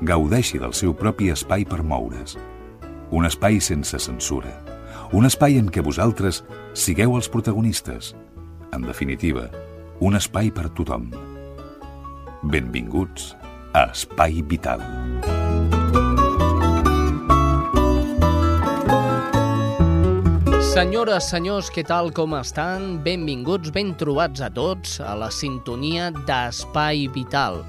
[0.00, 2.36] gaudeixi del seu propi espai per moure's.
[3.10, 4.52] Un espai sense censura.
[5.12, 6.42] Un espai en què vosaltres
[6.72, 8.14] sigueu els protagonistes.
[8.72, 9.48] En definitiva,
[10.00, 11.10] un espai per tothom.
[12.42, 13.34] Benvinguts
[13.74, 14.80] a Espai Vital.
[20.70, 23.02] Senyores, senyors, què tal, com estan?
[23.04, 27.60] Benvinguts, ben trobats a tots a la sintonia d'Espai Vital.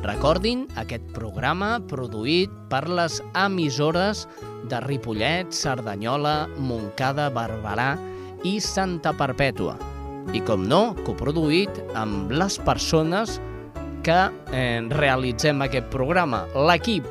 [0.00, 4.24] Recordin aquest programa produït per les emissores
[4.70, 7.92] de Ripollet, Cerdanyola, Montcada, Barberà
[8.48, 9.76] i Santa Perpètua.
[10.32, 13.36] I com no, coproduït amb les persones
[14.06, 14.18] que
[14.56, 16.46] eh, realitzem aquest programa.
[16.56, 17.04] L'equip,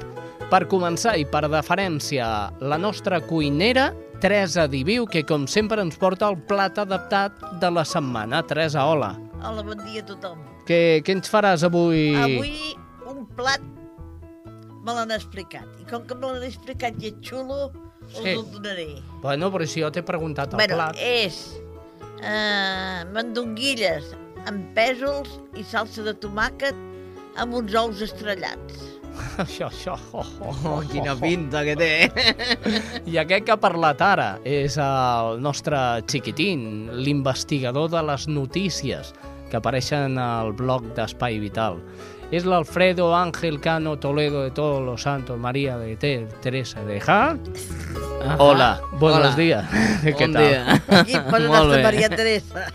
[0.50, 6.28] per començar i per deferència, la nostra cuinera, Teresa Diviu, que com sempre ens porta
[6.28, 8.42] el plat adaptat de la setmana.
[8.50, 9.14] Teresa, hola.
[9.46, 10.42] Hola, bon dia a tothom.
[10.66, 12.12] Què, què ens faràs avui?
[12.18, 12.79] Avui
[13.40, 13.64] plat
[14.84, 15.68] me l'han explicat.
[15.82, 17.70] I com que me l'han explicat i és xulo,
[18.10, 18.30] us Sí.
[18.36, 18.88] el donaré.
[19.22, 20.96] Bueno, però si jo t'he preguntat el bueno, plat.
[21.00, 21.42] és
[22.24, 24.14] eh, mandonguilles
[24.48, 25.30] amb pèsols
[25.60, 26.76] i salsa de tomàquet
[27.40, 28.86] amb uns ous estrellats.
[29.44, 29.96] Això, això.
[30.16, 31.92] Oh, oh, Oh, quina pinta que té.
[33.06, 39.12] I aquest que ha parlat ara és el nostre xiquitín, l'investigador de les notícies
[39.50, 41.80] que apareixen al blog d'Espai Vital.
[42.32, 47.38] És l'Alfredo Ángel Cano Toledo de Todos los Santos, María de Ter, Teresa de Ja.
[48.38, 49.36] Hola, buenos Hola.
[49.36, 49.66] días.
[50.04, 50.44] Què bon tal?
[50.44, 50.84] dia.
[51.00, 51.84] Aquí posa Molt nostra bé.
[51.84, 52.68] Maria Teresa.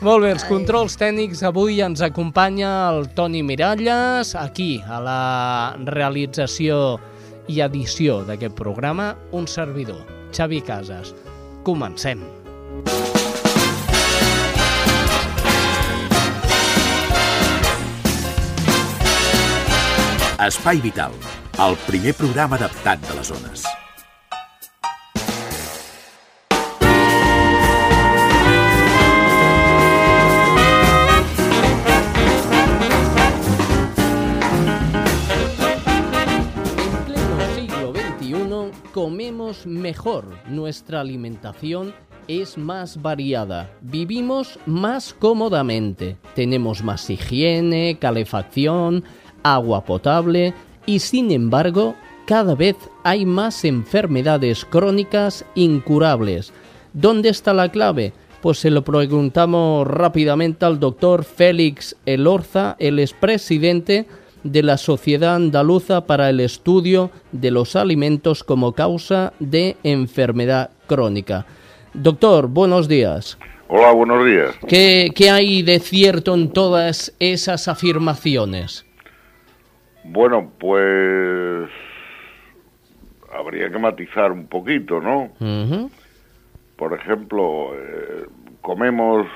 [0.00, 5.20] Molt bé, els controls tècnics avui ens acompanya el Toni Miralles, aquí, a la
[5.84, 7.00] realització
[7.50, 10.00] i edició d'aquest programa, un servidor,
[10.32, 11.12] Xavi Casas.
[11.66, 12.22] Comencem.
[20.38, 21.10] Espai Vital,
[21.58, 23.64] el primer programa adaptat de les zones.
[36.78, 40.24] En pleno siglo XXI comemos mejor.
[40.46, 41.92] Nuestra alimentación
[42.28, 43.70] es más variada.
[43.80, 46.16] Vivimos más cómodamente.
[46.36, 49.02] Tenemos más higiene, calefacción,
[49.42, 50.54] agua potable
[50.86, 51.94] y sin embargo
[52.26, 56.52] cada vez hay más enfermedades crónicas incurables.
[56.92, 58.12] ¿Dónde está la clave?
[58.42, 64.06] Pues se lo preguntamos rápidamente al doctor Félix Elorza, el expresidente
[64.44, 71.46] de la Sociedad Andaluza para el Estudio de los Alimentos como causa de enfermedad crónica.
[71.94, 73.38] Doctor, buenos días.
[73.68, 74.54] Hola, buenos días.
[74.66, 78.84] ¿Qué, qué hay de cierto en todas esas afirmaciones?
[80.10, 81.68] Bueno, pues
[83.30, 85.30] habría que matizar un poquito, ¿no?
[86.76, 88.26] Por ejemplo, eh,
[88.62, 89.26] comemos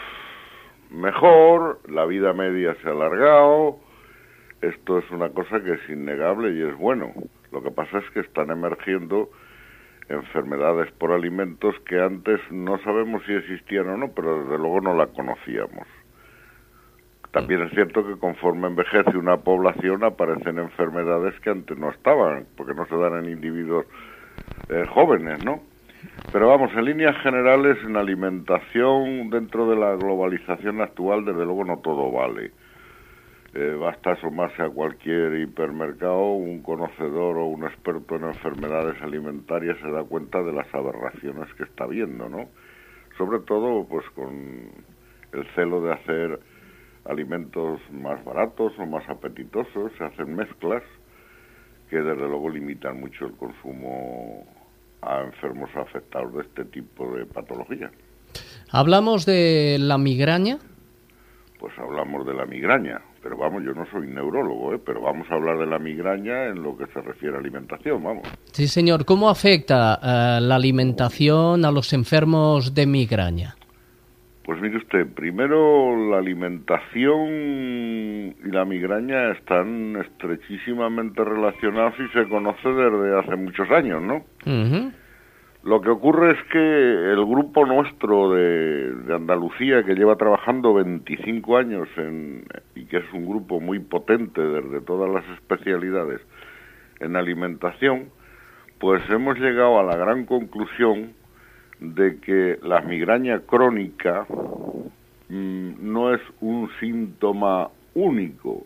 [0.90, 3.80] mejor, la vida media se ha alargado,
[4.62, 7.12] esto es una cosa que es innegable y es bueno.
[7.50, 9.28] Lo que pasa es que están emergiendo
[10.08, 14.94] enfermedades por alimentos que antes no sabemos si existían o no, pero desde luego no
[14.94, 15.86] la conocíamos.
[17.32, 22.74] También es cierto que conforme envejece una población aparecen enfermedades que antes no estaban, porque
[22.74, 23.86] no se dan en individuos
[24.68, 25.62] eh, jóvenes, ¿no?
[26.30, 31.78] Pero vamos, en líneas generales, en alimentación, dentro de la globalización actual, desde luego no
[31.78, 32.52] todo vale.
[33.54, 39.90] Eh, basta asomarse a cualquier hipermercado, un conocedor o un experto en enfermedades alimentarias se
[39.90, 42.48] da cuenta de las aberraciones que está viendo, ¿no?
[43.16, 44.70] Sobre todo, pues con
[45.32, 46.40] el celo de hacer
[47.04, 50.82] alimentos más baratos o más apetitosos, se hacen mezclas
[51.90, 54.46] que desde luego limitan mucho el consumo
[55.02, 57.90] a enfermos afectados de este tipo de patología.
[58.70, 60.58] Hablamos de la migraña.
[61.58, 64.80] Pues hablamos de la migraña, pero vamos, yo no soy neurólogo, ¿eh?
[64.84, 68.26] pero vamos a hablar de la migraña en lo que se refiere a alimentación, vamos.
[68.52, 69.04] Sí, señor.
[69.04, 73.54] ¿Cómo afecta eh, la alimentación a los enfermos de migraña?
[74.44, 77.28] Pues mire usted, primero la alimentación
[78.44, 84.24] y la migraña están estrechísimamente relacionados y se conoce desde hace muchos años, ¿no?
[85.62, 91.56] Lo que ocurre es que el grupo nuestro de, de Andalucía, que lleva trabajando 25
[91.56, 96.20] años en, y que es un grupo muy potente desde todas las especialidades
[96.98, 98.08] en alimentación,
[98.80, 101.14] pues hemos llegado a la gran conclusión
[101.82, 104.26] de que la migraña crónica
[105.28, 108.64] mm, no es un síntoma único,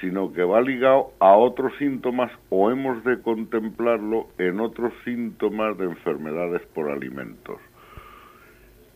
[0.00, 5.86] sino que va ligado a otros síntomas o hemos de contemplarlo en otros síntomas de
[5.86, 7.58] enfermedades por alimentos.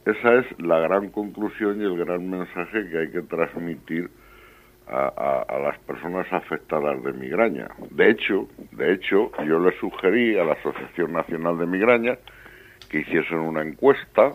[0.04, 4.10] Esa es la gran conclusión y el gran mensaje que hay que transmitir
[4.88, 7.68] a, a- a las personas afectadas de migraña.
[7.90, 12.18] De hecho, de hecho, yo le sugerí a la Asociación Nacional de Migraña
[12.90, 14.32] que hiciesen una encuesta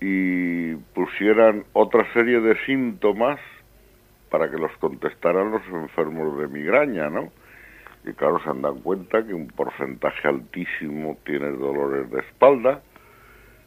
[0.00, 3.38] y pusieran otra serie de síntomas
[4.30, 7.32] para que los contestaran los enfermos de migraña, ¿no?
[8.04, 12.82] Y claro, se han dado cuenta que un porcentaje altísimo tiene dolores de espalda,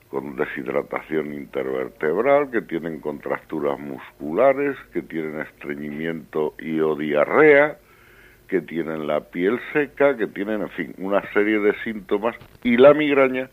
[0.09, 7.77] con deshidratación intervertebral, que tienen contracturas musculares, que tienen estreñimiento y o diarrea,
[8.47, 12.93] que tienen la piel seca, que tienen, en fin, una serie de síntomas y la
[12.93, 13.49] migraña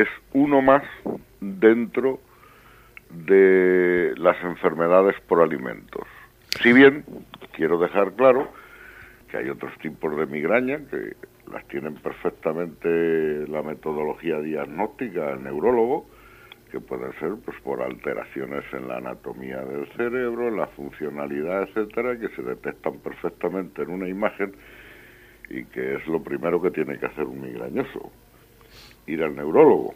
[0.00, 0.82] es uno más
[1.40, 2.20] dentro
[3.10, 6.06] de las enfermedades por alimentos.
[6.62, 7.04] Si bien
[7.52, 8.48] quiero dejar claro
[9.30, 11.16] que hay otros tipos de migraña que
[11.50, 16.06] las tienen perfectamente la metodología diagnóstica el neurólogo,
[16.70, 22.18] que pueden ser pues por alteraciones en la anatomía del cerebro, en la funcionalidad, etcétera,
[22.18, 24.52] que se detectan perfectamente en una imagen
[25.48, 28.10] y que es lo primero que tiene que hacer un migrañoso,
[29.06, 29.94] ir al neurólogo.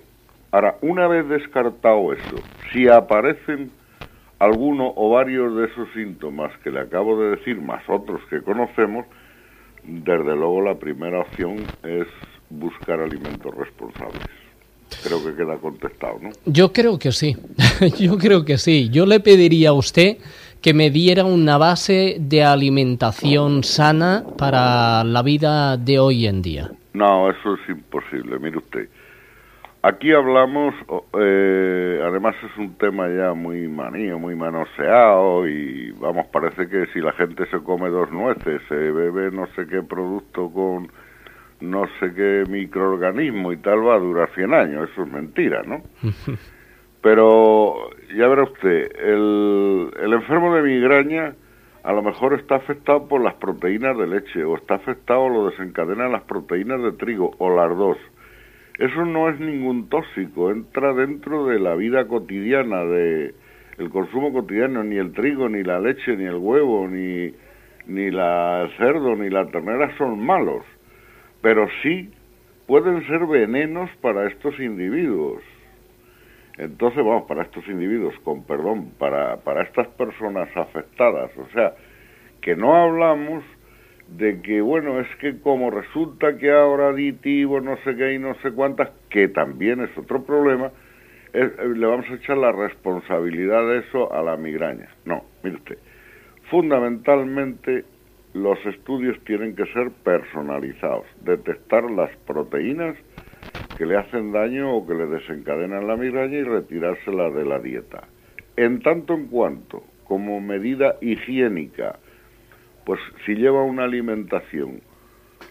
[0.53, 2.37] Ahora, una vez descartado eso,
[2.73, 3.71] si aparecen
[4.39, 9.07] alguno o varios de esos síntomas que le acabo de decir, más otros que conocemos,
[9.85, 12.07] desde luego la primera opción es
[12.49, 14.23] buscar alimentos responsables.
[15.05, 16.31] Creo que queda contestado, ¿no?
[16.47, 17.37] Yo creo que sí,
[18.01, 18.89] yo creo que sí.
[18.91, 20.19] Yo le pediría a usted
[20.61, 26.71] que me diera una base de alimentación sana para la vida de hoy en día.
[26.93, 28.39] No, eso es imposible.
[28.39, 28.89] Mire usted,
[29.83, 30.75] aquí hablamos,
[31.19, 37.01] eh, además es un tema ya muy manío, muy manoseado y vamos, parece que si
[37.01, 40.89] la gente se come dos nueces, se bebe no sé qué producto con
[41.61, 44.91] no sé qué microorganismo y tal, va a durar 100 años.
[44.91, 45.83] Eso es mentira, ¿no?
[47.03, 51.35] Pero ya verá usted, el, el enfermo de migraña
[51.83, 55.51] a lo mejor está afectado por las proteínas de leche o está afectado o lo
[55.51, 57.97] desencadenan las proteínas de trigo o las dos.
[58.81, 63.35] Eso no es ningún tóxico, entra dentro de la vida cotidiana, de
[63.77, 67.31] el consumo cotidiano, ni el trigo, ni la leche, ni el huevo, ni,
[67.87, 70.65] ni el cerdo, ni la ternera son malos,
[71.43, 72.11] pero sí
[72.67, 75.43] pueden ser venenos para estos individuos.
[76.57, 81.75] Entonces, vamos, para estos individuos, con perdón, para, para estas personas afectadas, o sea,
[82.41, 83.45] que no hablamos
[84.17, 88.35] de que, bueno, es que como resulta que ahora aditivo, no sé qué y no
[88.43, 90.73] sé cuántas, que también es otro problema,
[91.33, 94.89] eh, le vamos a echar la responsabilidad de eso a la migraña.
[95.05, 95.61] No, mire
[96.51, 97.85] fundamentalmente
[98.35, 102.97] los estudios tienen que ser personalizados, detectar las proteínas
[103.79, 108.09] que le hacen daño o que le desencadenan la migraña y retirársela de la dieta.
[108.57, 111.99] En tanto en cuanto, como medida higiénica,
[112.85, 114.81] pues si lleva una alimentación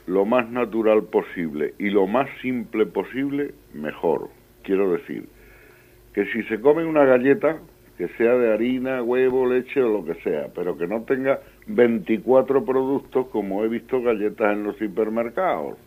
[0.07, 4.29] lo más natural posible y lo más simple posible, mejor.
[4.63, 5.27] Quiero decir,
[6.13, 7.59] que si se come una galleta,
[7.97, 12.63] que sea de harina, huevo, leche o lo que sea, pero que no tenga 24
[12.65, 15.77] productos como he visto galletas en los hipermercados.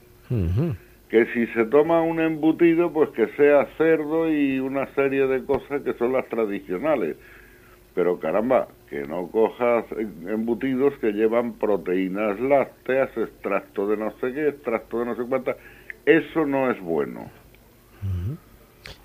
[1.08, 5.82] Que si se toma un embutido, pues que sea cerdo y una serie de cosas
[5.82, 7.16] que son las tradicionales.
[7.94, 9.84] Pero caramba, que no cojas
[10.26, 15.56] embutidos que llevan proteínas lácteas, extracto de no sé qué, extracto de no sé cuántas.
[16.06, 17.30] Eso no es bueno.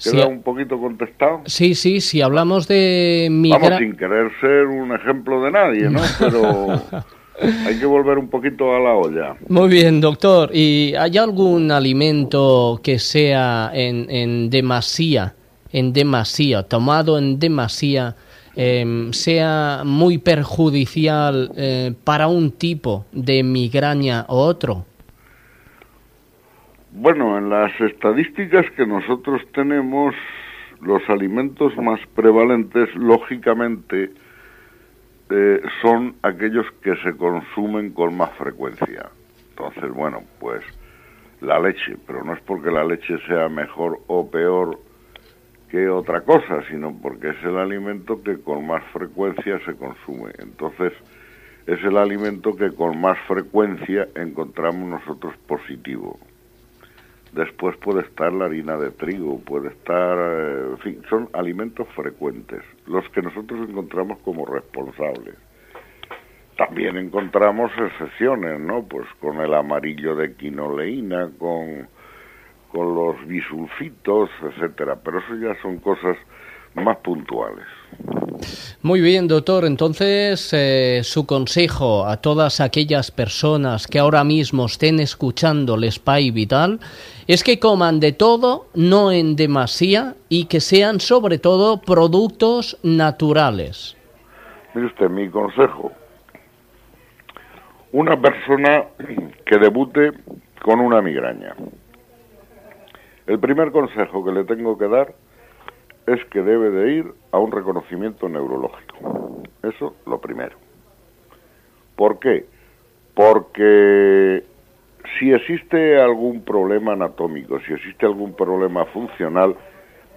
[0.03, 1.41] ¿Queda un poquito contestado?
[1.46, 6.01] sí, sí, si hablamos de Vamos, sin querer ser un ejemplo de nadie, ¿no?
[6.20, 6.82] Pero
[7.65, 9.36] hay que volver un poquito a la olla.
[9.48, 10.50] Muy bien, doctor.
[10.53, 15.36] ¿Y hay algún alimento que sea en, en demasía,
[15.72, 18.15] en demasía, tomado en demasía,
[18.58, 24.84] em, sea muy perjudicial eh, para un tipo de migraña o otro?
[26.92, 30.16] Bueno, en las estadísticas que nosotros tenemos,
[30.82, 34.12] los alimentos más prevalentes, lógicamente,
[35.30, 39.12] eh, son aquellos que se consumen con más frecuencia.
[39.52, 40.64] Entonces, bueno, pues
[41.42, 44.80] la leche, pero no es porque la leche sea mejor o peor
[45.70, 50.32] que otra cosa, sino porque es el alimento que con más frecuencia se consume.
[50.40, 50.94] Entonces,
[51.66, 56.18] es el alimento que con más frecuencia encontramos nosotros positivo.
[57.34, 62.62] Después puede estar la harina de trigo, puede estar, eh, en fin, son alimentos frecuentes,
[62.86, 65.36] los que nosotros encontramos como responsables.
[66.58, 68.84] También encontramos excepciones, ¿no?
[68.84, 71.88] Pues con el amarillo de quinoleína, con,
[72.72, 74.98] con los bisulfitos, etcétera.
[75.04, 76.18] Pero eso ya son cosas
[76.76, 77.66] más puntuales.
[78.82, 79.66] Muy bien, doctor.
[79.66, 86.32] Entonces, eh, su consejo a todas aquellas personas que ahora mismo estén escuchando el Spy
[86.32, 86.80] Vital
[87.28, 93.98] es que coman de todo, no en demasía, y que sean sobre todo productos naturales.
[94.74, 95.92] Mire usted, mi consejo.
[97.92, 98.84] Una persona
[99.46, 100.12] que debute
[100.62, 101.56] con una migraña.
[103.27, 105.13] El primer consejo que le tengo que dar
[106.05, 109.43] es que debe de ir a un reconocimiento neurológico.
[109.62, 110.55] Eso lo primero.
[111.98, 112.46] ¿Por qué?
[113.13, 114.43] Porque
[115.19, 119.57] si existe algún problema anatómico, si existe algún problema funcional,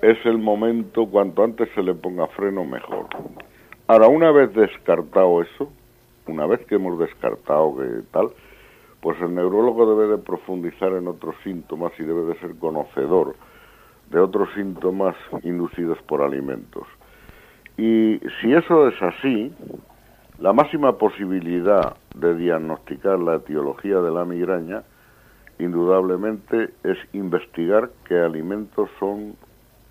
[0.03, 3.07] es el momento, cuanto antes se le ponga freno, mejor.
[3.89, 5.73] Ahora, una vez descartado eso,
[6.29, 8.31] una vez que hemos descartado que tal,
[9.01, 13.35] pues el neurólogo debe de profundizar en otros síntomas y debe de ser conocedor
[14.11, 16.87] de otros síntomas inducidos por alimentos.
[17.77, 19.53] Y si eso es así,
[20.39, 24.83] la máxima posibilidad de diagnosticar la etiología de la migraña,
[25.59, 29.37] indudablemente, es investigar qué alimentos son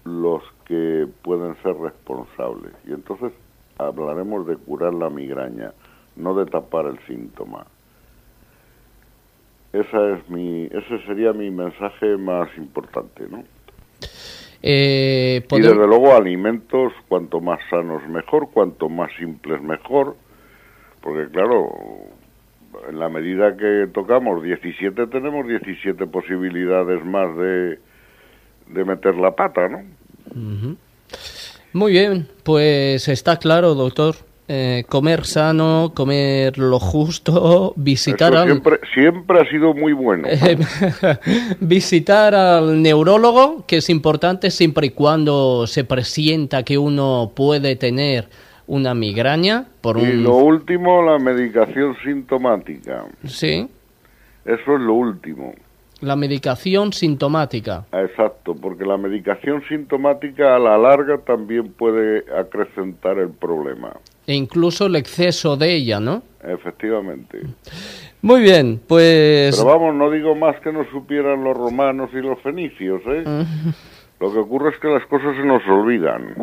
[0.03, 2.73] los que pueden ser responsables.
[2.85, 3.31] Y entonces
[3.77, 5.71] hablaremos de curar la migraña,
[6.15, 7.65] no de tapar el síntoma.
[9.71, 13.43] Esa es mi, ese sería mi mensaje más importante, ¿no?
[14.61, 20.15] Eh, Y desde luego alimentos, cuanto más sanos mejor, cuanto más simples mejor,
[21.01, 21.69] porque claro,
[22.89, 27.79] en la medida que tocamos 17 tenemos 17 posibilidades más de,
[28.67, 29.83] de meter la pata, ¿no?
[31.71, 34.15] Muy bien, pues está claro, doctor.
[34.51, 40.27] Eh, comer sano, comer lo justo, visitar Eso al, siempre, siempre ha sido muy bueno.
[40.27, 40.57] Eh,
[41.59, 48.27] visitar al neurólogo, que es importante siempre y cuando se presienta que uno puede tener
[48.65, 53.05] una migraña por Y un lo último, la medicación sintomática.
[53.25, 53.69] sí,
[54.45, 55.53] Eso es lo último.
[56.01, 57.85] la medicación sintomática.
[57.91, 63.91] Exacto, porque la medicación sintomática a la larga también puede acrecentar el problema.
[64.29, 66.21] E incluso el exceso de ella, ¿no?
[66.43, 67.39] Efectivamente.
[68.21, 72.39] Muy bien, pues Pero vamos, no digo más que no supieran los romanos y los
[72.43, 73.23] fenicios, ¿eh?
[74.19, 76.35] Lo que ocurre es que las cosas se nos olvidan.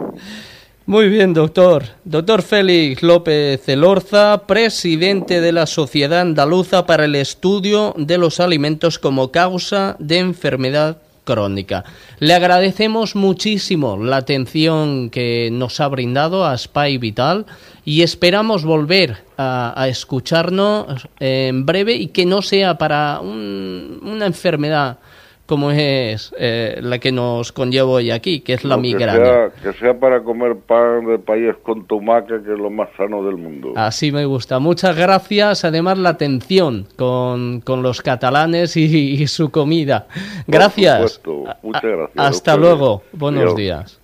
[0.86, 1.84] Muy bien, doctor.
[2.02, 8.98] Doctor Félix López Elorza, presidente de la Sociedad Andaluza para el Estudio de los Alimentos
[8.98, 11.84] como causa de enfermedad crónica.
[12.20, 17.44] Le agradecemos muchísimo la atención que nos ha brindado a Spy Vital
[17.84, 24.24] y esperamos volver a, a escucharnos en breve y que no sea para un- una
[24.26, 24.98] enfermedad
[25.46, 29.18] como es eh, la que nos conlleva hoy aquí, que es la No, migraña.
[29.18, 32.88] Que sea, que sea para comer pan de país con tumaca, que es lo más
[32.96, 33.72] sano del mundo.
[33.76, 34.58] Así me gusta.
[34.58, 35.64] Muchas gracias.
[35.64, 38.84] Además, la atención con, con los catalanes y,
[39.22, 40.06] y su comida.
[40.46, 41.12] Gracias.
[41.12, 41.50] supuesto.
[41.50, 43.02] A- Muchas gracias a Hasta luego.
[43.12, 43.56] Buenos Adiós.
[43.56, 44.00] días.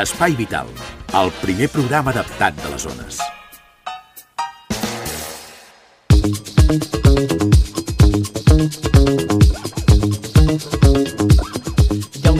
[0.00, 0.66] Espai Vital,
[1.22, 3.18] el primer programa adaptat de les zones.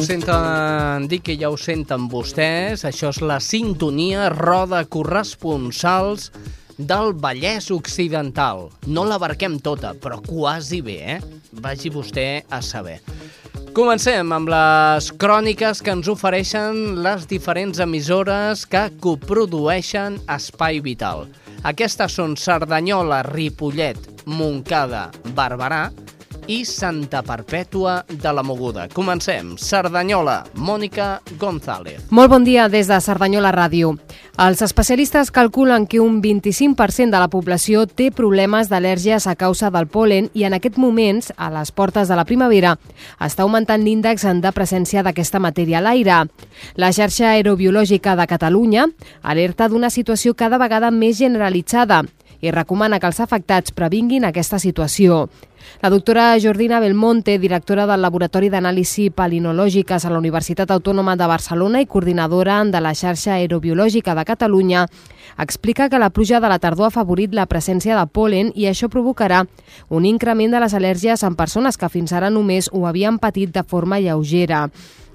[0.09, 6.31] Senten, dic que ja ho senten vostès, això és la sintonia roda corresponsals
[6.79, 8.69] del Vallès Occidental.
[8.87, 11.19] No l'abarquem tota, però quasi bé, eh?
[11.53, 13.01] Vagi vostè a saber.
[13.77, 21.27] Comencem amb les cròniques que ens ofereixen les diferents emissores que coprodueixen Espai Vital.
[21.67, 23.99] Aquestes són Cerdanyola, Ripollet,
[24.31, 25.89] Montcada, Barberà
[26.49, 28.89] i Santa Perpètua de la Moguda.
[28.97, 29.53] Comencem.
[29.61, 32.09] Cerdanyola, Mònica González.
[32.11, 33.93] Molt bon dia des de Cerdanyola Ràdio.
[34.41, 39.89] Els especialistes calculen que un 25% de la població té problemes d'al·lèrgies a causa del
[39.93, 42.79] polen i en aquests moments, a les portes de la primavera,
[43.21, 46.25] està augmentant l'índex de presència d'aquesta matèria a l'aire.
[46.77, 48.87] La xarxa aerobiològica de Catalunya
[49.23, 52.07] alerta d'una situació cada vegada més generalitzada
[52.41, 55.27] i recomana que els afectats previnguin aquesta situació.
[55.83, 61.83] La doctora Jordina Belmonte, directora del Laboratori d'Anàlisi Palinològiques a la Universitat Autònoma de Barcelona
[61.83, 64.87] i coordinadora de la xarxa aerobiològica de Catalunya,
[65.39, 68.89] explica que la pluja de la tardor ha favorit la presència de polen i això
[68.89, 69.45] provocarà
[69.89, 73.63] un increment de les al·lèrgies en persones que fins ara només ho havien patit de
[73.63, 74.69] forma lleugera.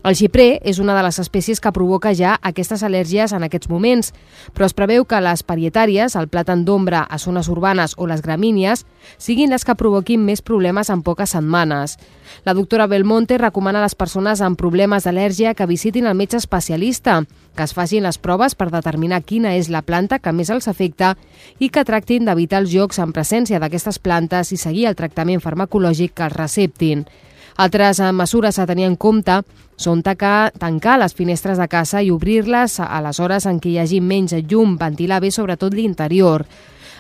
[0.04, 4.10] El xiprer és una de les espècies que provoca ja aquestes al·lèrgies en aquests moments,
[4.52, 8.84] però es preveu que les parietàries, el plàtan d'ombra a zones urbanes o les gramínies
[9.16, 11.96] siguin les que provoquin més problemes en poques setmanes.
[12.44, 17.22] La doctora Belmonte recomana a les persones amb problemes d'al·lèrgia que visitin el metge especialista,
[17.56, 21.16] que es facin les proves per determinar quina és la planta que més els afecta
[21.60, 26.18] i que tractin d'evitar els jocs en presència d'aquestes plantes i seguir el tractament farmacològic
[26.18, 27.08] que els receptin.
[27.56, 29.42] Altres eh, mesures a tenir en compte
[29.78, 33.80] són tacar, tancar les finestres de casa i obrir-les a les hores en què hi
[33.82, 36.46] hagi menys llum, ventilar bé sobretot l'interior.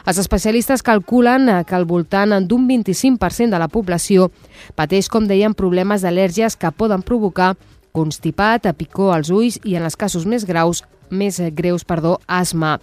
[0.06, 4.30] Els especialistes calculen eh, que al voltant d'un 25% de la població
[4.76, 7.54] pateix, com deien, problemes d'al·lèrgies que poden provocar
[7.94, 10.84] constipat, picor als ulls i, en els casos més graus,
[11.14, 12.80] més greus, perdó, asma.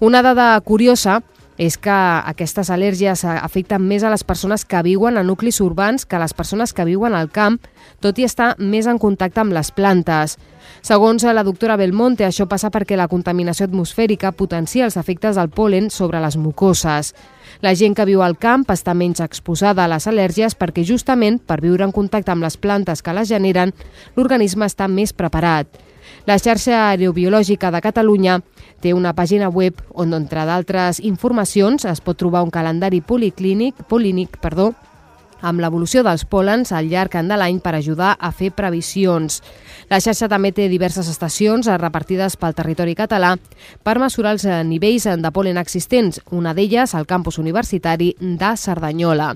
[0.00, 1.22] Una dada curiosa
[1.58, 6.16] és que aquestes al·lèrgies afecten més a les persones que viuen a nuclis urbans que
[6.16, 7.58] a les persones que viuen al camp,
[8.00, 10.38] tot i estar més en contacte amb les plantes.
[10.82, 15.90] Segons la doctora Belmonte, això passa perquè la contaminació atmosfèrica potencia els efectes del polen
[15.90, 17.12] sobre les mucoses.
[17.60, 21.60] La gent que viu al camp està menys exposada a les al·lèrgies perquè justament per
[21.62, 23.74] viure en contacte amb les plantes que les generen,
[24.16, 25.68] l'organisme està més preparat.
[26.24, 28.36] La xarxa aerobiològica de Catalunya
[28.82, 34.38] té una pàgina web on, entre d'altres informacions, es pot trobar un calendari policlínic, polínic
[34.38, 34.70] perdó,
[35.42, 39.42] amb l'evolució dels pòlens al llarg de l'any per ajudar a fer previsions.
[39.90, 43.34] La xarxa també té diverses estacions repartides pel territori català
[43.82, 49.34] per mesurar els nivells de pol·len existents, una d'elles al campus universitari de Cerdanyola.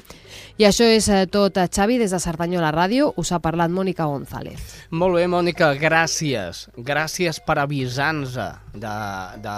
[0.56, 3.10] I això és eh, tot, eh, Xavi, des de Cerdanyola Ràdio.
[3.20, 4.62] Us ha parlat Mònica González.
[4.88, 6.62] Molt bé, Mònica, gràcies.
[6.80, 8.94] Gràcies per avisar-nos de,
[9.44, 9.56] de,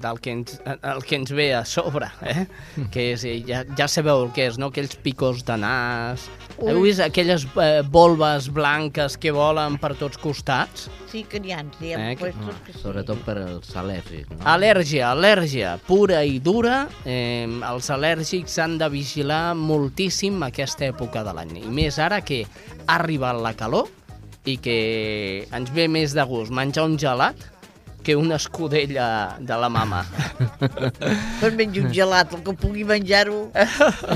[0.00, 2.46] del que ens, el que ens ve a sobre, eh?
[2.92, 4.70] que és, ja, ja sabeu el que és, no?
[4.72, 5.58] Aquells picors de
[6.60, 6.68] Ui.
[6.74, 10.88] Heu vist aquelles eh, volves blanques que volen per tots costats?
[11.10, 12.82] Sí que n'hi ha, sí, Eh, que- puestos que sí.
[12.82, 14.44] Sobretot per als al·lèrgics, no?
[14.44, 16.82] Al·lèrgia, al·lèrgia pura i dura.
[17.04, 21.56] Eh, els al·lèrgics han de vigilar moltíssim aquesta època de l'any.
[21.64, 22.42] I més ara que
[22.86, 23.88] ha arribat la calor
[24.44, 27.36] i que ens ve més de gust menjar un gelat
[28.02, 30.04] que una escudella de la mama.
[31.40, 33.48] Pues menjo un gelat, el que pugui menjar-ho.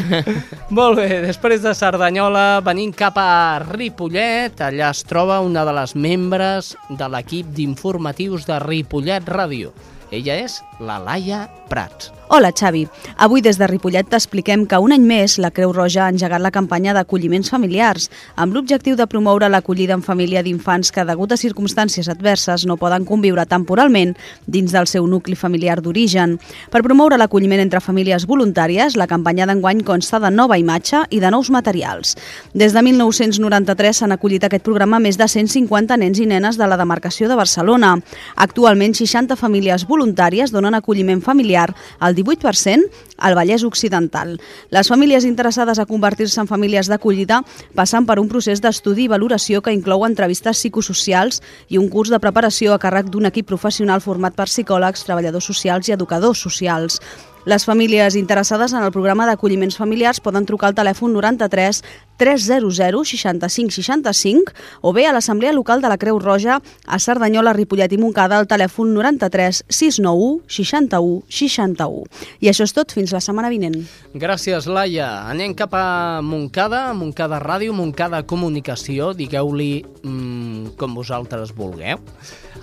[0.76, 4.60] Molt bé, després de Cerdanyola venim cap a Ripollet.
[4.60, 9.72] Allà es troba una de les membres de l'equip d'informatius de Ripollet Ràdio.
[10.12, 12.12] Ella és la Laia Prats.
[12.36, 12.88] Hola, Xavi.
[13.16, 16.50] Avui des de Ripollet t'expliquem que un any més la Creu Roja ha engegat la
[16.50, 22.08] campanya d'acolliments familiars amb l'objectiu de promoure l'acollida en família d'infants que, degut a circumstàncies
[22.10, 24.16] adverses, no poden conviure temporalment
[24.50, 26.34] dins del seu nucli familiar d'origen.
[26.72, 31.30] Per promoure l'acolliment entre famílies voluntàries, la campanya d'enguany consta de nova imatge i de
[31.30, 32.16] nous materials.
[32.50, 36.80] Des de 1993 s'han acollit aquest programa més de 150 nens i nenes de la
[36.82, 37.94] demarcació de Barcelona.
[38.34, 41.70] Actualment, 60 famílies voluntàries donen acolliment familiar
[42.00, 44.38] al 18% al Vallès Occidental.
[44.70, 47.42] Les famílies interessades a convertir-se en famílies d'acollida
[47.76, 52.20] passen per un procés d'estudi i valoració que inclou entrevistes psicosocials i un curs de
[52.22, 57.00] preparació a càrrec d'un equip professional format per psicòlegs, treballadors socials i educadors socials.
[57.44, 61.82] Les famílies interessades en el programa d'acolliments familiars poden trucar al telèfon 93
[62.16, 67.92] 300 65 65 o bé a l'Assemblea Local de la Creu Roja a Cerdanyola, Ripollet
[67.92, 72.06] i Montcada al telèfon 93 691 61 61.
[72.40, 73.76] I això és tot, fins la setmana vinent.
[74.14, 75.28] Gràcies, Laia.
[75.28, 82.00] Anem cap a Montcada, Montcada Ràdio, Montcada Comunicació, digueu-li mm, com vosaltres vulgueu.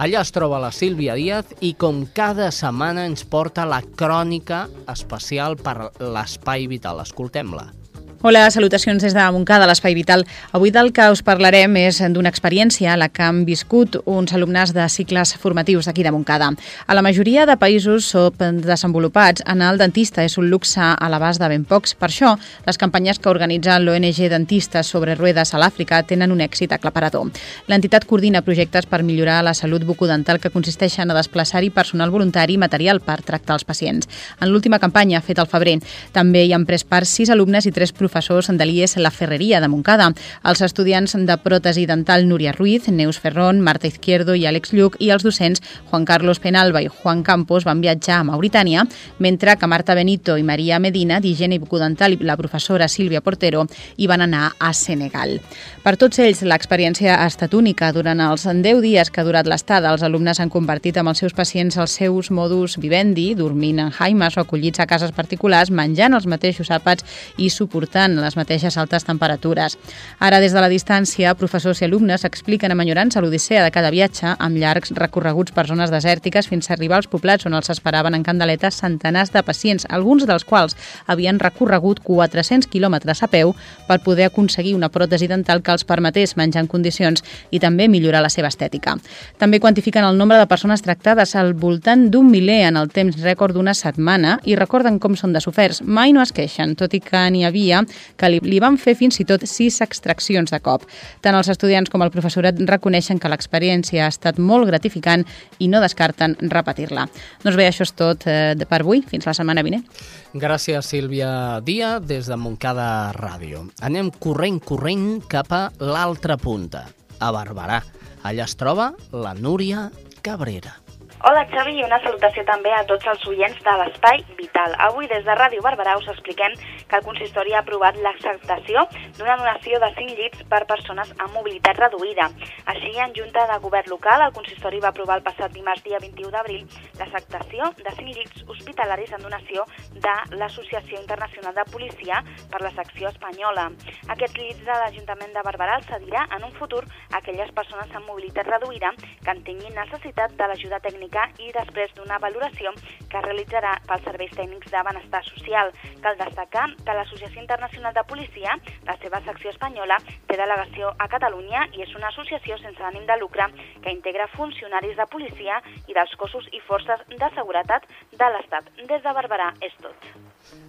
[0.02, 5.57] Allà es troba la Sílvia Díaz i com cada setmana ens porta la crònica especial
[5.57, 7.01] per l'Espai Vital.
[7.03, 7.81] Escoltem-la.
[8.23, 10.21] Hola, salutacions des de Montcada, l'Espai Vital.
[10.53, 14.75] Avui del que us parlarem és d'una experiència a la que han viscut uns alumnes
[14.75, 16.51] de cicles formatius d'aquí de Montcada.
[16.86, 21.49] A la majoria de països desenvolupats, anar al dentista és un luxe a l'abast de
[21.49, 21.95] ben pocs.
[21.97, 22.36] Per això,
[22.67, 27.34] les campanyes que organitza l'ONG Dentistes sobre ruedes a l'Àfrica tenen un èxit aclaparador.
[27.73, 32.62] L'entitat coordina projectes per millorar la salut bucodental que consisteixen a desplaçar-hi personal voluntari i
[32.62, 34.05] material per tractar els pacients.
[34.38, 35.79] En l'última campanya, feta al febrer,
[36.13, 39.62] també hi han pres part sis alumnes i tres professors professors de l'IES La Ferreria
[39.62, 40.10] de Montcada.
[40.43, 45.12] Els estudiants de pròtesi dental Núria Ruiz, Neus Ferrón, Marta Izquierdo i Àlex Lluc i
[45.15, 48.84] els docents Juan Carlos Penalba i Juan Campos van viatjar a Mauritània,
[49.19, 54.12] mentre que Marta Benito i Maria Medina, d'Higiene Bucodental i la professora Sílvia Portero, hi
[54.12, 55.39] van anar a Senegal.
[55.82, 57.88] Per tots ells, l'experiència ha estat única.
[57.89, 61.34] Durant els 10 dies que ha durat l'estada, els alumnes han convertit amb els seus
[61.34, 66.28] pacients els seus modus vivendi, dormint en jaimes o acollits a cases particulars, menjant els
[66.30, 67.02] mateixos àpats
[67.41, 69.80] i suportant les mateixes altes temperatures.
[70.20, 74.36] Ara, des de la distància, professors i alumnes expliquen a enyorrança l'odissea de cada viatge
[74.38, 78.28] amb llargs recorreguts per zones desèrtiques fins a arribar als poblats on els esperaven en
[78.30, 83.56] candeletes centenars de pacients, alguns dels quals havien recorregut 400 quilòmetres a peu
[83.89, 88.21] per poder aconseguir una pròtesi dental que els permetés menjar en condicions i també millorar
[88.23, 88.97] la seva estètica.
[89.41, 93.55] També quantifiquen el nombre de persones tractades al voltant d'un miler en el temps rècord
[93.55, 95.81] d'una setmana i recorden com són de soferts.
[95.84, 97.84] Mai no es queixen, tot i que n'hi havia
[98.17, 100.86] que li, li van fer fins i tot sis extraccions de cop.
[101.21, 105.25] Tant els estudiants com el professorat reconeixen que l'experiència ha estat molt gratificant
[105.60, 107.07] i no descarten repetir-la.
[107.43, 109.03] Doncs bé, això és tot eh, per avui.
[109.07, 109.86] Fins la setmana vinent.
[110.32, 113.65] Gràcies, Sílvia Dia, des de Montcada Ràdio.
[113.84, 116.86] Anem corrent, corrent cap a l'altra punta,
[117.20, 117.82] a Barberà.
[118.24, 119.89] Allà es troba la Núria
[120.24, 120.78] Cabrera.
[121.21, 124.71] Hola Xavi i una salutació també a tots els oients de l'Espai Vital.
[124.88, 126.55] Avui des de Ràdio Barberà us expliquem
[126.89, 128.88] que el consistori ha aprovat l'acceptació
[129.19, 132.25] d'una donació de 5 llits per persones amb mobilitat reduïda.
[132.73, 136.31] Així, en Junta de Govern Local, el consistori va aprovar el passat dimarts dia 21
[136.34, 136.65] d'abril
[136.97, 143.13] l'acceptació de 5 llits hospitalaris en donació de l'Associació Internacional de Policia per la secció
[143.13, 143.67] espanyola.
[144.10, 148.10] Aquests llits de l'Ajuntament de Barberà el cedirà en un futur a aquelles persones amb
[148.10, 152.71] mobilitat reduïda que en tinguin necessitat de l'ajuda tècnica tècnica i després d'una valoració
[153.10, 155.71] que es realitzarà pels serveis tècnics de benestar social.
[156.02, 158.56] Cal destacar que l'Associació Internacional de Policia,
[158.88, 163.17] la seva secció espanyola, té delegació a Catalunya i és una associació sense ànim de
[163.19, 163.47] lucre
[163.84, 168.69] que integra funcionaris de policia i dels cossos i forces de seguretat de l'Estat.
[168.88, 170.08] Des de Barberà és tot.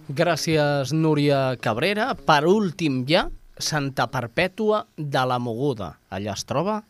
[0.09, 2.13] Gràcies, Núria Cabrera.
[2.15, 5.93] Per últim ja, Santa Perpètua de la Moguda.
[6.11, 6.81] Allà es troba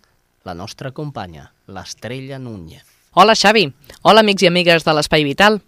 [0.44, 2.93] la nostra companya, l'Estrella Núñez.
[3.16, 3.68] Hola Xavi,
[4.02, 5.60] hola amics i amigues de l'Espai Vital.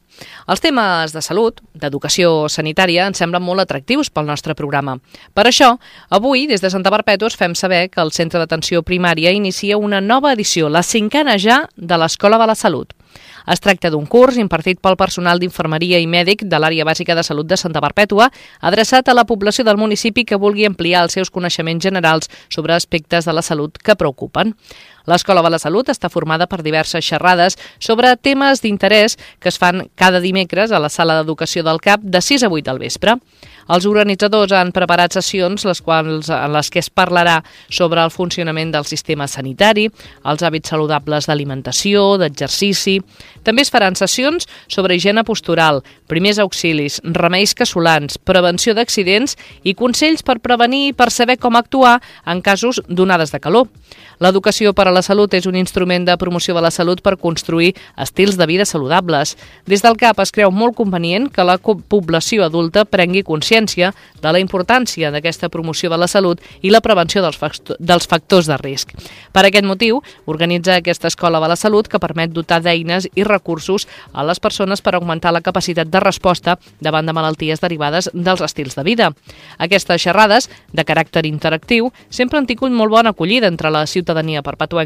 [0.50, 4.96] Els temes de salut, d'educació sanitària, ens semblen molt atractius pel nostre programa.
[5.38, 5.76] Per això,
[6.10, 10.34] avui, des de Santa Perpètua, fem saber que el Centre d'Atenció Primària inicia una nova
[10.34, 12.98] edició, la cinquena ja, de l'Escola de la Salut.
[13.46, 17.46] Es tracta d'un curs impartit pel personal d'infermeria i mèdic de l'àrea bàsica de salut
[17.46, 21.84] de Santa Perpètua, adreçat a la població del municipi que vulgui ampliar els seus coneixements
[21.84, 24.56] generals sobre aspectes de la salut que preocupen.
[25.06, 29.86] L'Escola de la Salut està formada per diverses xerrades sobre temes d'interès que es fan
[29.96, 33.20] cada dimecres a la sala d'educació del CAP de 6 a 8 del vespre.
[33.66, 37.40] Els organitzadors han preparat sessions les quals, en les que es parlarà
[37.74, 39.88] sobre el funcionament del sistema sanitari,
[40.22, 43.00] els hàbits saludables d'alimentació, d'exercici...
[43.46, 50.26] També es faran sessions sobre higiene postural, primers auxilis, remeis casolans, prevenció d'accidents i consells
[50.26, 53.70] per prevenir i per saber com actuar en casos d'onades de calor.
[54.18, 57.74] L'educació per a la salut és un instrument de promoció de la salut per construir
[58.02, 59.36] estils de vida saludables.
[59.68, 64.40] Des del CAP es creu molt convenient que la població adulta prengui consciència de la
[64.40, 68.94] importància d'aquesta promoció de la salut i la prevenció dels, factors de risc.
[69.36, 73.88] Per aquest motiu, organitza aquesta Escola de la Salut que permet dotar d'eines i recursos
[74.14, 78.76] a les persones per augmentar la capacitat de resposta davant de malalties derivades dels estils
[78.76, 79.12] de vida.
[79.58, 84.85] Aquestes xerrades, de caràcter interactiu, sempre han tingut molt bona acollida entre la ciutadania perpetuenca.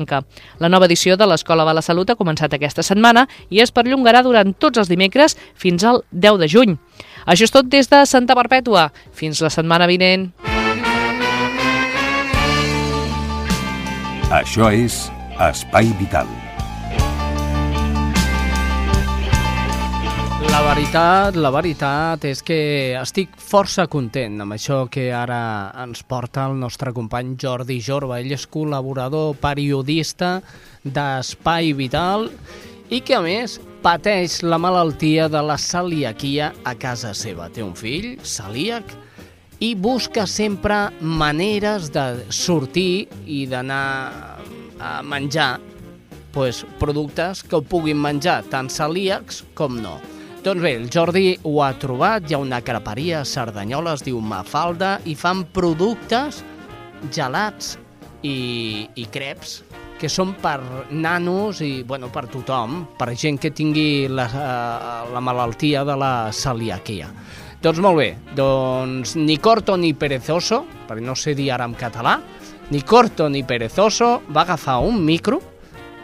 [0.59, 4.23] La nova edició de l'Escola de la Salut ha començat aquesta setmana i es perllongarà
[4.23, 6.77] durant tots els dimecres fins al 10 de juny.
[7.25, 8.89] Això és tot des de Santa Perpètua.
[9.13, 10.31] Fins la setmana vinent.
[14.29, 15.07] Això és
[15.39, 16.48] Espai Vital.
[20.59, 22.55] La veritat, la veritat és que
[22.99, 28.17] estic força content amb això que ara ens porta el nostre company Jordi Jorba.
[28.19, 30.33] Ell és col·laborador periodista
[30.83, 32.27] d'Espai Vital
[32.91, 37.47] i que, a més, pateix la malaltia de la celiaquia a casa seva.
[37.47, 38.91] Té un fill celíac
[39.63, 43.81] i busca sempre maneres de sortir i d'anar
[44.75, 45.53] a menjar
[46.35, 50.01] pues, productes que ho puguin menjar tant celíacs com no.
[50.39, 54.21] Doncs bé, el Jordi ho ha trobat, hi ha una creperia a Cerdanyola, es diu
[54.23, 56.37] Mafalda, i fan productes
[57.11, 57.73] gelats
[58.23, 59.57] i, i creps
[59.99, 60.61] que són per
[60.95, 66.11] nanos i bueno, per tothom, per gent que tingui la, uh, la malaltia de la
[66.31, 67.09] celiaquia.
[67.59, 72.15] Doncs molt bé, doncs ni corto ni perezoso, perquè no sé dir ara en català,
[72.71, 75.41] ni corto ni perezoso va agafar un micro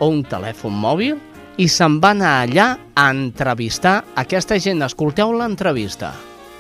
[0.03, 1.15] o un telèfon mòbil
[1.57, 4.83] i se'n va anar allà a entrevistar aquesta gent.
[4.83, 6.13] Escolteu l'entrevista.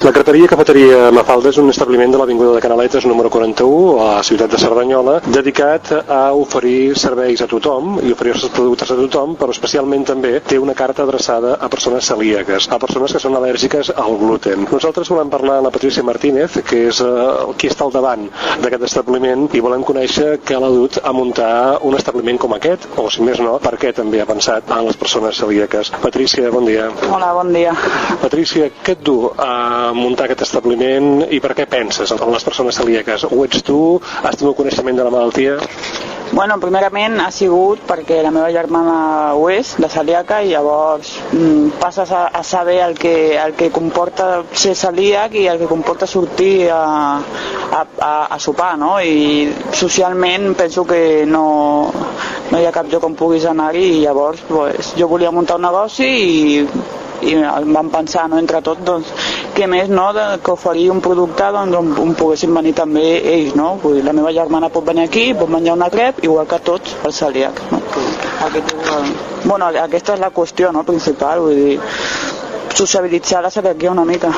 [0.03, 4.23] La creperia Cafeteria Mafalda és un establiment de l'Avinguda de Canaletes número 41 a la
[4.27, 9.33] ciutat de Cerdanyola dedicat a oferir serveis a tothom i oferir els productes a tothom
[9.39, 13.93] però especialment també té una carta adreçada a persones celíaques, a persones que són al·lèrgiques
[13.95, 14.67] al gluten.
[14.69, 18.27] Nosaltres volem parlar amb la Patricia Martínez que és uh, qui està al davant
[18.61, 23.07] d'aquest establiment i volem conèixer què l'ha dut a muntar un establiment com aquest o
[23.09, 25.95] si més no, per què també ha pensat en les persones celíaques.
[26.03, 26.91] Patricia, bon dia.
[27.09, 27.73] Hola, bon dia.
[28.21, 32.75] Patricia, què et du a muntar aquest establiment i per què penses en les persones
[32.79, 33.27] celíaques?
[33.29, 33.79] Ho ets tu?
[34.23, 35.57] Has tingut coneixement de la malaltia?
[36.31, 38.95] Bueno, primerament ha sigut perquè la meva germana
[39.37, 43.69] ho és, de celíaca, i llavors mm, passes a, a saber el que, el que
[43.71, 46.81] comporta ser celíac i el que comporta sortir a,
[47.21, 48.97] a, a, a sopar, no?
[48.99, 51.45] I socialment penso que no,
[52.51, 55.69] no hi ha cap lloc on puguis anar-hi i llavors pues, jo volia muntar un
[55.69, 56.65] negoci i
[57.21, 59.11] i vam pensar no, entre tot doncs,
[59.55, 63.55] què més no, de, que oferir un producte doncs, on, on poguessin venir també ells
[63.55, 63.75] no?
[63.83, 66.97] Vull dir, la meva germana pot venir aquí pot menjar una crep igual que tots
[67.05, 67.81] el celíac no?
[68.49, 68.75] Aquest,
[69.45, 71.79] bueno, aquesta és la qüestió no, principal vull dir,
[72.75, 74.31] sociabilitzar la celiaquia una mica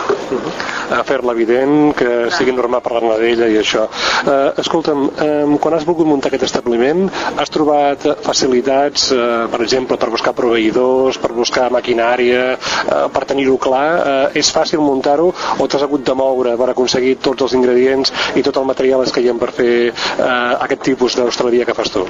[0.89, 3.87] a fer-la evident, que sigui normal parlar-ne d'ella i això.
[4.27, 9.97] Eh, escolta'm, eh, quan has volgut muntar aquest establiment, has trobat facilitats, eh, per exemple,
[9.97, 13.87] per buscar proveïdors, per buscar maquinària, eh, per tenir-ho clar?
[14.33, 18.41] Eh, és fàcil muntar-ho o t'has hagut de moure per aconseguir tots els ingredients i
[18.41, 22.05] tot el material és caient per fer eh, aquest tipus d'hostaleria que fas tu?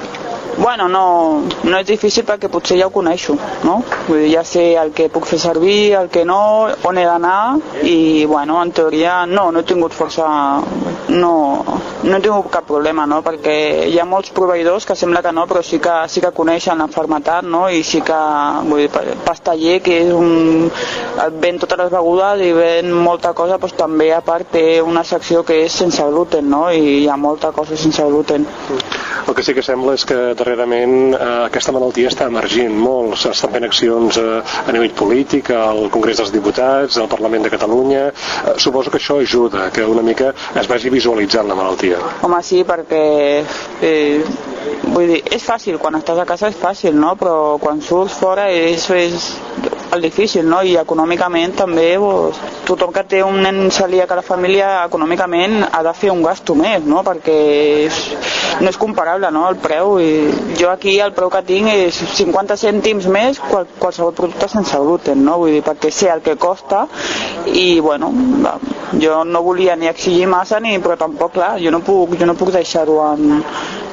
[0.58, 3.82] Bueno, no, no és difícil perquè potser ja ho coneixo, no?
[4.08, 7.58] Vull dir, ja sé el que puc fer servir, el que no, on he d'anar
[7.86, 10.26] i, bueno, en teoria no, no he tingut força
[11.08, 11.32] no,
[12.02, 13.20] no he tingut cap problema no?
[13.22, 13.54] perquè
[13.88, 16.88] hi ha molts proveïdors que sembla que no però sí que, sí que coneixen la
[16.90, 17.66] fermetat no?
[17.70, 18.18] i sí que
[18.68, 20.70] vull dir, pasteller que és un,
[21.38, 25.44] ven totes les begudes i ven molta cosa doncs també a part té una secció
[25.46, 26.66] que és sense gluten no?
[26.72, 28.48] i hi ha molta cosa sense gluten
[29.26, 33.54] el que sí que sembla és que darrerament eh, aquesta malaltia està emergint molt, s'estan
[33.54, 38.56] fent accions eh, a nivell polític, al Congrés dels Diputats, al Parlament de Catalunya, eh,
[38.62, 42.00] suposo que això ajuda, que una mica es vagi visualitzant la malaltia.
[42.22, 43.04] Home, sí, perquè
[43.82, 44.22] eh,
[44.84, 47.14] vull dir, és fàcil, quan estàs a casa és fàcil, no?
[47.18, 49.32] però quan surts fora és, és
[49.92, 50.60] el difícil, no?
[50.62, 55.82] I econòmicament també, pues, tothom que té un nen celíac a la família, econòmicament ha
[55.86, 57.02] de fer un gasto més, no?
[57.06, 57.38] Perquè
[58.60, 59.98] no és comparable, no?, el preu.
[59.98, 64.78] I jo aquí el preu que tinc és 50 cèntims més qual, qualsevol producte sense
[64.78, 65.38] gluten, no?
[65.42, 66.86] Vull dir, perquè sé el que costa
[67.46, 68.12] i, bueno,
[69.00, 72.36] jo no volia ni exigir massa, ni, però tampoc, clar, jo no puc, jo no
[72.38, 73.42] puc deixar-ho en,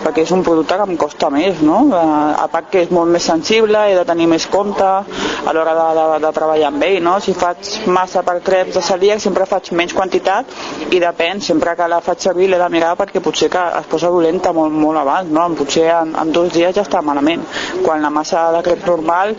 [0.06, 1.80] perquè és un producte que em costa més, no?
[1.96, 5.88] A part que és molt més sensible, he de tenir més compte a l'hora de,
[5.98, 7.16] de, de treballar amb ell, no?
[7.24, 10.54] Si faig massa per creps de celíac sempre faig menys quantitat
[10.92, 14.12] i depèn, sempre que la faig servir l'he de mirar perquè potser que es posa
[14.14, 15.48] dolenta molt, molt abans, no?
[15.58, 17.46] Potser en, en dos dies ja està malament,
[17.82, 19.36] quan la massa de creps normal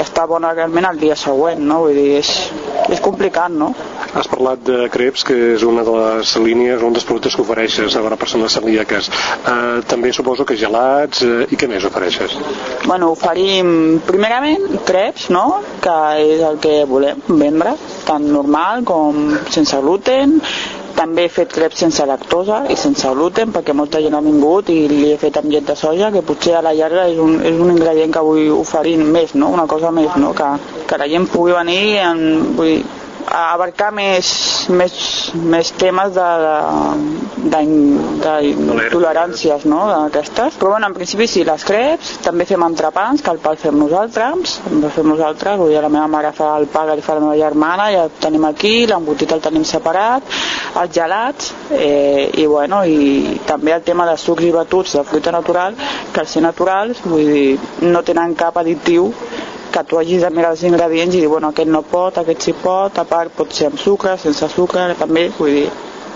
[0.00, 1.82] està bona realment el dia següent, no?
[1.86, 2.32] Vull dir, és,
[2.92, 3.72] és complicat, no?
[4.16, 7.96] Has parlat de creps, que és una de les línies, un dels productes que ofereixes
[7.96, 9.10] a les persones celíaques.
[9.10, 12.36] Eh, també suposo que gelats eh, i què més ofereixes?
[12.86, 19.78] Bueno, oferim primerament creps, no?, que és el que volem vendre, tant normal com sense
[19.82, 20.40] gluten,
[20.96, 24.78] també he fet creps sense lactosa i sense gluten perquè molta gent ha vingut i
[24.88, 27.58] li he fet amb llet de soja que potser a la llarga és un, és
[27.60, 29.50] un ingredient que vull oferir més, no?
[29.52, 30.32] una cosa més, no?
[30.36, 30.48] que,
[30.88, 32.22] que la gent pugui venir en,
[32.56, 32.84] vull dir,
[33.32, 34.28] abarcar més,
[34.70, 34.94] més,
[35.34, 36.26] més temes de,
[37.52, 37.60] de,
[38.22, 39.82] de, de toleràncies no?
[39.90, 40.58] d'aquestes.
[40.60, 43.78] Però bueno, en principi sí, les creps, també fem entrepans, que el pa el fem
[43.80, 47.18] nosaltres, el fem nosaltres, vull dir, la meva mare fa el pa que li fa
[47.18, 50.36] la meva germana, ja el tenim aquí, l'embotit el tenim separat,
[50.82, 55.34] els gelats, eh, i bueno, i també el tema de sucs i batuts de fruita
[55.34, 55.76] natural,
[56.12, 59.12] que al ser naturals, vull dir, no tenen cap additiu
[59.76, 62.54] que tu hagis de mirar els ingredients i dir, bueno, aquest no pot, aquest sí
[62.62, 65.66] pot, a part pot ser amb sucre, sense sucre, també, vull dir,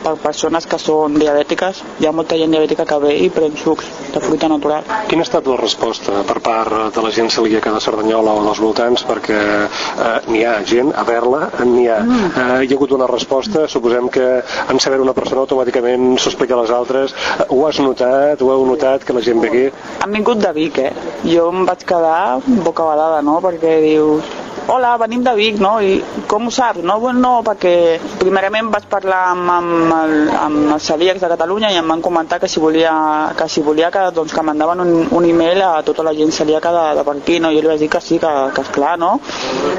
[0.04, 1.82] per persones que són diabètiques.
[2.00, 4.86] Hi ha molta gent diabètica que ve i pren sucs de fruita natural.
[5.10, 8.62] Quina ha estat la resposta per part de la gent celíaca de Cerdanyola o dels
[8.62, 9.04] voltants?
[9.08, 12.00] Perquè eh, n'hi ha gent a veure-la, n'hi ha.
[12.04, 12.30] Mm.
[12.30, 16.62] Eh, hi ha hagut una resposta, suposem que en saber una persona automàticament s'explica a
[16.62, 17.16] les altres.
[17.38, 19.64] Eh, ho has notat, ho heu notat, que la gent ve aquí?
[20.04, 20.92] Han vingut de Vic, eh?
[21.24, 24.38] Jo em vaig quedar bocabadada, no?, perquè dius
[24.70, 25.72] hola, venim de Vic, no?
[25.82, 25.98] I
[26.30, 26.82] com ho saps?
[26.86, 31.78] No, no, perquè primerament vaig parlar amb, amb, el, amb els celíacs de Catalunya i
[31.80, 32.92] em van comentar que si volia
[33.36, 36.72] que, si volia que, doncs, que mandaven un, un email a tota la gent celíaca
[36.72, 37.52] de, de per aquí, no?
[37.54, 39.12] Jo li vaig dir que sí, que, que esclar, no?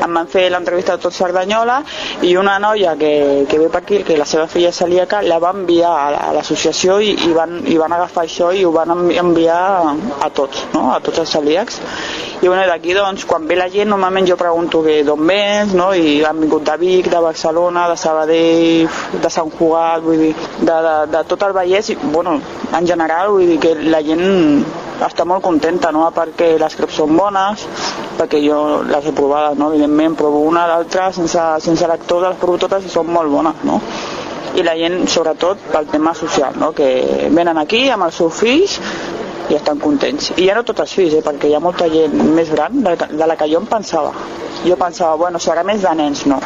[0.02, 1.82] Em van fer l'entrevista de tot Cerdanyola
[2.28, 3.14] i una noia que,
[3.50, 7.00] que ve per aquí, que la seva filla celíaca, la va enviar a, a l'associació
[7.02, 9.62] i, i, van, i van agafar això i ho van enviar
[10.22, 10.90] a tots, no?
[10.96, 11.82] A tots els celíacs.
[12.42, 15.92] I bueno, d'aquí, doncs, quan ve la gent, normalment jo pregunto que d'on vens, no?
[15.94, 18.88] i han vingut de Vic, de Barcelona, de Sabadell,
[19.22, 22.40] de Sant Cugat, vull dir, de, de, de tot el Vallès, i, bueno,
[22.74, 24.26] en general, vull dir que la gent
[25.06, 26.08] està molt contenta, no?
[26.18, 27.68] perquè les creps són bones,
[28.18, 29.70] perquè jo les he provades, no?
[29.76, 33.78] evidentment, provo una, l'altra, sense, sense lactosa, les provo totes i són molt bones, no?
[34.58, 36.74] i la gent, sobretot, pel tema social, no?
[36.74, 38.82] que venen aquí amb els seus fills
[39.52, 40.32] i estan contents.
[40.38, 42.96] I ja no tots els fills, eh, perquè hi ha molta gent més gran de,
[43.12, 44.14] de la que jo em pensava.
[44.66, 46.40] Jo pensava, bueno, serà més de nens, no.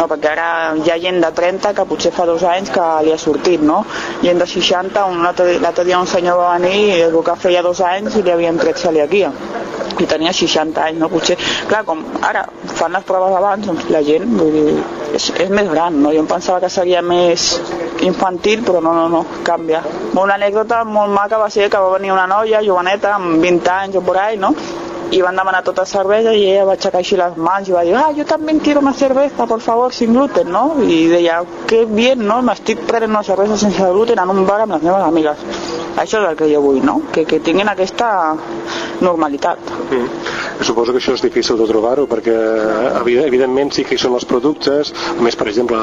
[0.00, 0.44] No, perquè ara
[0.80, 3.82] hi ha gent de 30 que potser fa dos anys que li ha sortit, no?
[4.22, 7.82] Gent de 60, un l'altre dia un senyor va venir i el que feia dos
[7.84, 9.28] anys i li havien tret celiaquia
[10.00, 11.10] i tenia 60 anys, no?
[11.12, 11.36] Potser,
[11.68, 12.46] clar, com ara
[12.78, 14.76] fan les proves abans, doncs la gent, vull dir,
[15.18, 16.14] és, és més gran, no?
[16.16, 17.50] Jo em pensava que seria més
[18.06, 19.82] infantil, però no, no, no, canvia.
[20.14, 24.00] Una anècdota molt maca va ser que va venir una noia joveneta amb 20 anys
[24.00, 24.54] o por ahí, no?
[25.10, 27.96] I van demanar tota cervesa i ella va aixecar així les mans i va dir,
[27.98, 30.64] ah, jo també quiero una cerveza, por favor, sin gluten, no?
[30.82, 32.40] I deia, que bien, no?
[32.46, 35.46] M'estic prenent una cervesa sense gluten en un bar amb les meves amigues.
[35.96, 37.00] Això és el que jo vull, no?
[37.12, 38.10] Que, que tinguin aquesta
[39.00, 39.58] normalitat.
[39.90, 40.08] Mm.
[40.60, 42.34] Suposo que això és difícil de trobar-ho perquè
[43.00, 45.78] evidentment sí que hi són els productes a més per exemple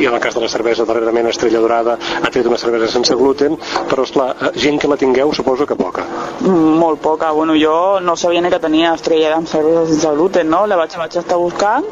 [0.00, 3.16] i en el cas de la cervesa darrerament Estrella Dorada ha tret una cervesa sense
[3.20, 3.58] gluten
[3.90, 6.06] però esclar, gent que la tingueu suposo que poca
[6.40, 10.50] mm, molt poca, bueno jo no sabia ni que tenia Estrella amb cervesa sense gluten
[10.52, 10.62] no?
[10.70, 11.86] la vaig, vaig estar buscant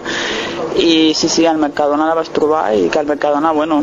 [0.79, 3.83] i sí, sí, al Mercadona la vaig trobar i que al Mercadona, bueno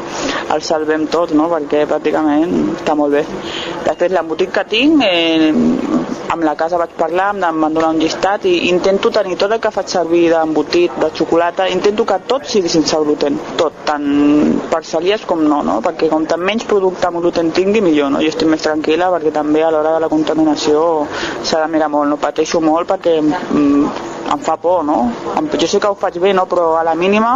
[0.54, 1.48] el salvem tots, no?
[1.50, 3.24] perquè pràcticament està molt bé.
[3.86, 5.50] Després l'embotit que tinc, eh,
[6.30, 9.60] amb la casa vaig parlar, em van donar un llistat i intento tenir tot el
[9.60, 14.06] que faig servir d'embotit, de xocolata, intento que tot sigui sense gluten, tot, tant
[14.70, 15.80] per celies com no, no?
[15.84, 18.22] perquè com tant menys producte amb gluten tingui, millor, no?
[18.24, 20.84] jo estic més tranquil·la perquè també a l'hora de la contaminació
[21.42, 25.10] s'ha de mirar molt, no pateixo molt perquè mm, em fa por, no?
[25.58, 26.46] Jo sé que ho faig bé, no?
[26.46, 27.32] però a la mínima,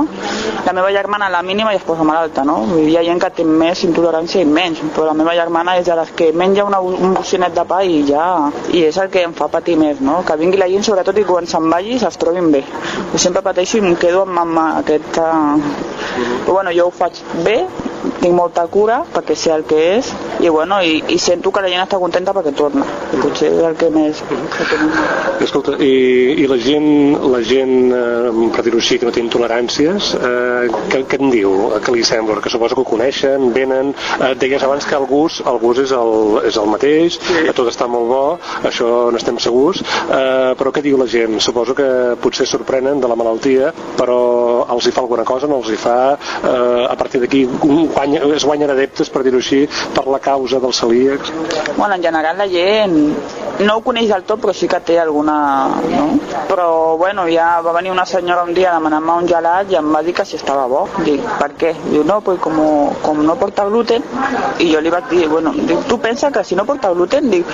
[0.66, 2.56] la meva germana a la mínima ja es posa malalta, no?
[2.78, 5.96] Hi ha gent que té més intolerància i menys, però la meva germana és de
[5.98, 8.28] les que menja una, un bocinet de pa i ja...
[8.74, 10.20] I és el que em fa patir més, no?
[10.26, 12.62] Que vingui la gent, sobretot, i quan se'n vagi es trobin bé.
[13.12, 15.30] Jo sempre pateixo i em quedo amb, amb aquesta...
[16.14, 17.58] Però bueno, jo ho faig bé,
[18.24, 20.10] tinc molta cura perquè sé el que és
[20.40, 23.64] i, bueno, i, i sento que la gent està contenta perquè torna i potser és
[23.68, 25.02] el que més el que més...
[25.44, 26.88] Escolta, i, i la gent
[27.34, 31.52] la gent, eh, per dir-ho així que no té intoleràncies eh, què, què en diu?
[31.84, 32.40] Què li sembla?
[32.44, 35.94] Que suposo que ho coneixen, venen eh, deies abans que el gust, el gust és
[35.96, 37.44] el, és el mateix, sí.
[37.54, 38.22] tot està molt bo
[38.64, 41.36] això n'estem segurs eh, però què diu la gent?
[41.44, 41.88] Suposo que
[42.22, 44.18] potser sorprenen de la malaltia però
[44.72, 47.44] els hi fa alguna cosa, no els hi fa eh, a partir d'aquí
[48.14, 51.32] guanya, es guanyen adeptes, per dir-ho així, per la causa dels celíacs?
[51.76, 52.96] Bueno, en general la gent
[53.64, 55.36] no ho coneix del tot, però sí que té alguna...
[55.90, 56.06] No?
[56.48, 59.90] Però, bueno, ja va venir una senyora un dia a demanar-me un gelat i em
[59.94, 60.84] va dir que si estava bo.
[61.06, 61.74] Dic, per què?
[61.90, 62.60] Diu, no, pues com,
[63.02, 64.04] com no porta gluten,
[64.58, 67.46] i jo li vaig dir, bueno, dic, tu pensa que si no porta gluten, dic,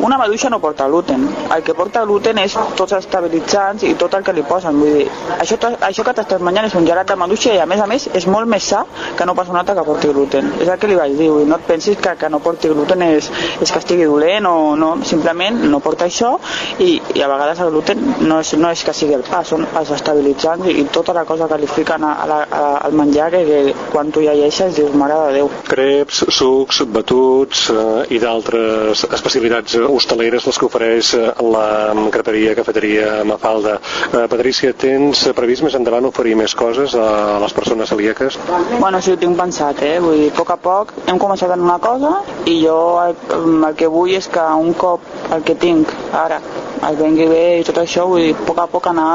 [0.00, 1.28] una maduixa no porta gluten.
[1.54, 4.78] El que porta gluten és tots els estabilitzants i tot el que li posen.
[4.80, 5.06] Vull dir,
[5.38, 8.08] això, això que t'estàs menjant és un gelat de maduixa i a més a més
[8.12, 8.84] és molt més sa
[9.16, 10.52] que no pas un altre que porti gluten.
[10.60, 11.30] És el que li vaig dir.
[11.30, 13.30] Vull dir, no et pensis que, que no porti gluten és,
[13.60, 14.94] és que estigui dolent o no.
[15.04, 16.34] Simplement no porta això
[16.78, 19.66] i, i a vegades el gluten no és, no és que sigui el pa, són
[19.78, 23.30] els estabilitzants i, i tota la cosa que li fiquen a, a, a, al menjar
[23.34, 25.50] que, que quan tu ja llegeixes dius, mare de Déu.
[25.68, 31.66] Creps, sucs, batuts eh, i d'altres especialitats hostaleres les que ofereix eh, la
[32.14, 33.78] creperia, cafeteria Mafalda.
[34.10, 38.38] Eh, Patrícia, tens previst més endavant oferir més coses a les persones celíaques?
[38.78, 39.96] Bueno, sí, ho tinc pensat, eh?
[40.04, 42.16] Vull dir, a poc a poc hem començat en una cosa
[42.50, 45.02] i jo el, el que vull és que un cop
[45.34, 46.40] el que tinc ara
[46.84, 49.08] es vengui bé i tot això, vull dir, a poc a poc anar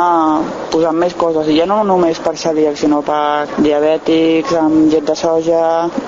[0.73, 5.15] posant més coses, i ja no només per celíacs, sinó per diabètics, amb llet de
[5.19, 5.63] soja,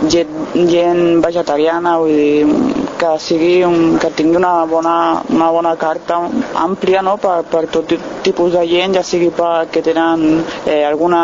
[0.08, 0.32] llet,
[0.72, 4.96] gent vegetariana, vull dir, que sigui un, que tingui una bona,
[5.34, 6.20] una bona carta
[6.62, 7.16] àmplia no?
[7.22, 11.24] per, per tot tipus de gent, ja sigui perquè tenen eh, alguna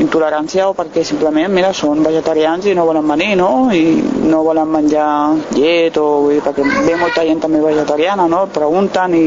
[0.00, 3.68] intolerància o perquè simplement, mira, són vegetarians i no volen venir, no?
[3.70, 5.08] I no volen menjar
[5.54, 8.46] llet o vull dir, perquè ve molta gent també vegetariana, no?
[8.54, 9.26] Pregunten i,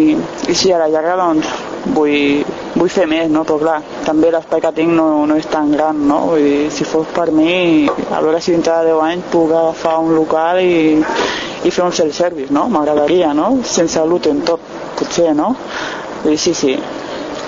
[0.51, 1.55] i si a la llarga, doncs,
[1.95, 2.43] vull,
[2.75, 3.45] vull fer més, no?
[3.47, 6.19] Però clar, també l'espai que tinc no, no és tan gran, no?
[6.33, 9.97] Vull dir, si fos per mi, a veure si dintre de 10 anys puc agafar
[10.03, 10.99] un local i,
[11.63, 12.67] i fer un self-service, no?
[12.73, 13.51] M'agradaria, no?
[13.67, 14.63] Sense gluten tot,
[14.99, 15.53] potser, no?
[16.23, 16.75] Vull dir, sí, sí.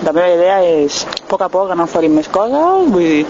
[0.03, 3.24] La meva idea és, a poc a poc, anar oferint més coses, vull dir,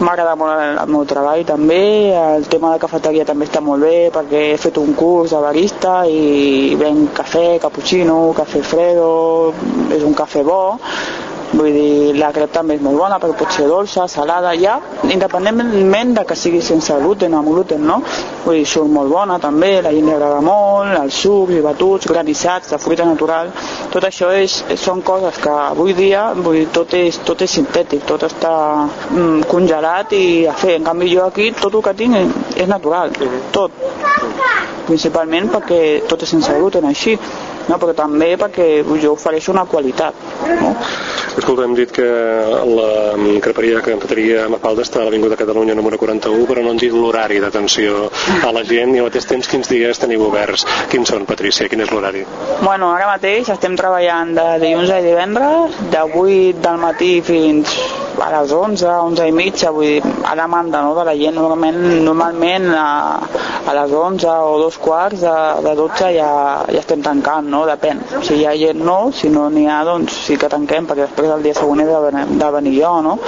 [0.00, 1.80] m'agrada molt el, el meu treball també,
[2.16, 6.00] el tema de cafeteria també està molt bé perquè he fet un curs de barista
[6.08, 9.10] i venc cafè, cappuccino, cafè fredo,
[9.92, 10.62] és un cafè bo,
[11.50, 14.76] Vull dir, la crep també és molt bona, però pot ser dolça, salada, ja,
[15.10, 17.96] independentment de que sigui sense gluten o amb gluten, no?
[18.44, 22.06] Vull dir, surt molt bona també, la gent li agrada molt, els sucs i batuts,
[22.12, 23.50] granissats, de fruita natural,
[23.90, 28.06] tot això és, són coses que avui dia, vull dir, tot és, tot és sintètic,
[28.06, 28.54] tot està
[29.10, 30.78] mm, congelat i a fer.
[30.78, 33.10] En canvi jo aquí tot el que tinc és, és natural,
[33.50, 33.74] tot.
[34.86, 35.80] Principalment perquè
[36.10, 37.18] tot és sense gluten així
[37.70, 37.78] no?
[37.78, 38.68] però també perquè
[39.00, 40.14] jo ofereixo una qualitat.
[40.60, 40.74] No?
[41.30, 42.06] Escolta, hem dit que
[42.66, 46.94] la creperia que cafeteria Mafalda està a l'Avinguda Catalunya número 41, però no han dit
[46.94, 48.08] l'horari d'atenció
[48.42, 50.66] a la gent i al mateix temps quins dies teniu oberts.
[50.90, 51.68] Quins són, Patrícia?
[51.70, 52.24] Quin és l'horari?
[52.64, 57.78] Bueno, ara mateix estem treballant de dilluns a divendres, de 8 del matí fins
[58.20, 61.36] a les 11, 11 i mitja, vull dir, a demanda no, de la gent.
[61.38, 62.88] Normalment, normalment a,
[63.64, 66.30] a les 11 o dos quarts de, de 12 ja,
[66.68, 67.59] ja estem tancant, no?
[67.68, 68.00] Depèn.
[68.26, 69.10] Si hi ha gent, no.
[69.12, 71.98] Si no n'hi ha, doncs sí que tanquem, perquè després el dia següent he de,
[72.06, 73.18] venir, de venir jo, no?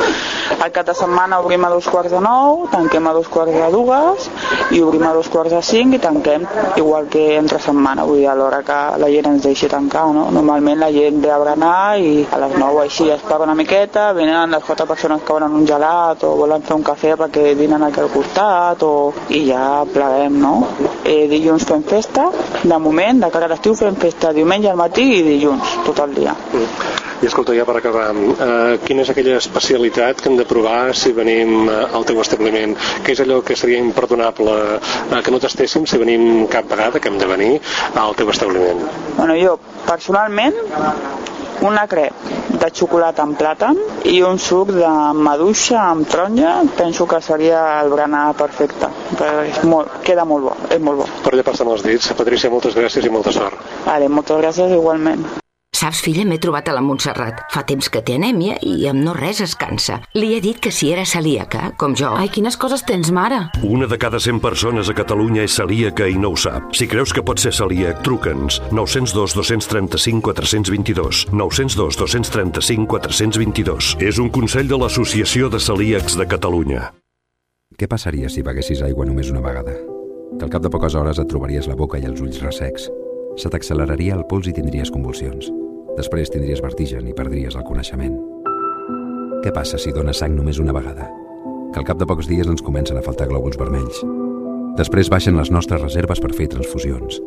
[0.52, 3.68] El cap de setmana obrim a dos quarts de nou, tanquem a dos quarts de
[3.72, 4.28] dues
[4.76, 6.44] i obrim a dos quarts de cinc i tanquem
[6.76, 10.28] igual que entre setmana, vull dir, a l'hora que la gent ens deixi tancar, no?
[10.34, 14.12] Normalment la gent ve a berenar i a les 9 així es paga una miqueta,
[14.16, 17.82] venen les quatre persones que volen un gelat o volen fer un cafè perquè dinen
[17.88, 18.92] aquí al costat o...
[19.32, 20.54] i ja pleguem, no?
[21.02, 22.28] Eh, dilluns fem festa,
[22.62, 26.14] de moment, de cara a l'estiu fem festa diumenge al matí i dilluns, tot el
[26.14, 26.34] dia.
[27.22, 31.12] I escolta, ja per acabar, eh, quina és aquella especialitat que hem de provar si
[31.16, 32.76] venim eh, al teu establiment?
[33.02, 37.10] Què és allò que seria imperdonable eh, que no tastéssim si venim cap vegada que
[37.10, 37.52] hem de venir
[37.94, 38.82] al teu establiment?
[39.18, 40.58] Bueno, jo, personalment,
[41.60, 42.30] una crep
[42.62, 43.78] de xocolata amb plàtan
[44.08, 44.92] i un suc de
[45.26, 48.90] maduixa amb taronja, penso que seria el berenar perfecte.
[49.48, 51.10] És molt, queda molt bo, és molt bo.
[51.26, 52.12] Per llepar-se els dits.
[52.18, 53.58] Patrícia, moltes gràcies i molta sort.
[53.86, 55.41] Vale, moltes gràcies igualment.
[55.82, 57.40] Saps, filla, m'he trobat a la Montserrat.
[57.50, 59.96] Fa temps que té anèmia i amb no res es cansa.
[60.14, 62.12] Li he dit que si era celíaca, com jo...
[62.14, 63.40] Ai, quines coses tens, mare!
[63.66, 66.68] Una de cada 100 persones a Catalunya és celíaca i no ho sap.
[66.78, 68.60] Si creus que pot ser celíac, truca'ns.
[68.70, 71.24] 902 235 422.
[71.34, 73.90] 902 235 422.
[74.06, 76.92] És un consell de l'Associació de Celíacs de Catalunya.
[77.74, 79.74] Què passaria si beguessis aigua només una vegada?
[80.38, 82.86] Que al cap de poques hores et trobaries la boca i els ulls ressecs.
[83.34, 85.50] Se t'acceleraria el pols i tindries convulsions.
[85.96, 88.14] Després tindries vertigen i perdries el coneixement.
[89.44, 91.08] Què passa si dones sang només una vegada?
[91.72, 93.98] Que al cap de pocs dies ens comencen a faltar glòbuls vermells.
[94.78, 97.18] Després baixen les nostres reserves per fer transfusions.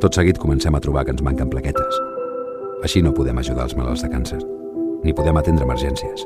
[0.00, 1.98] Tot seguit comencem a trobar que ens manquen plaquetes.
[2.86, 4.38] Així no podem ajudar els malalts de càncer,
[5.02, 6.22] ni podem atendre emergències.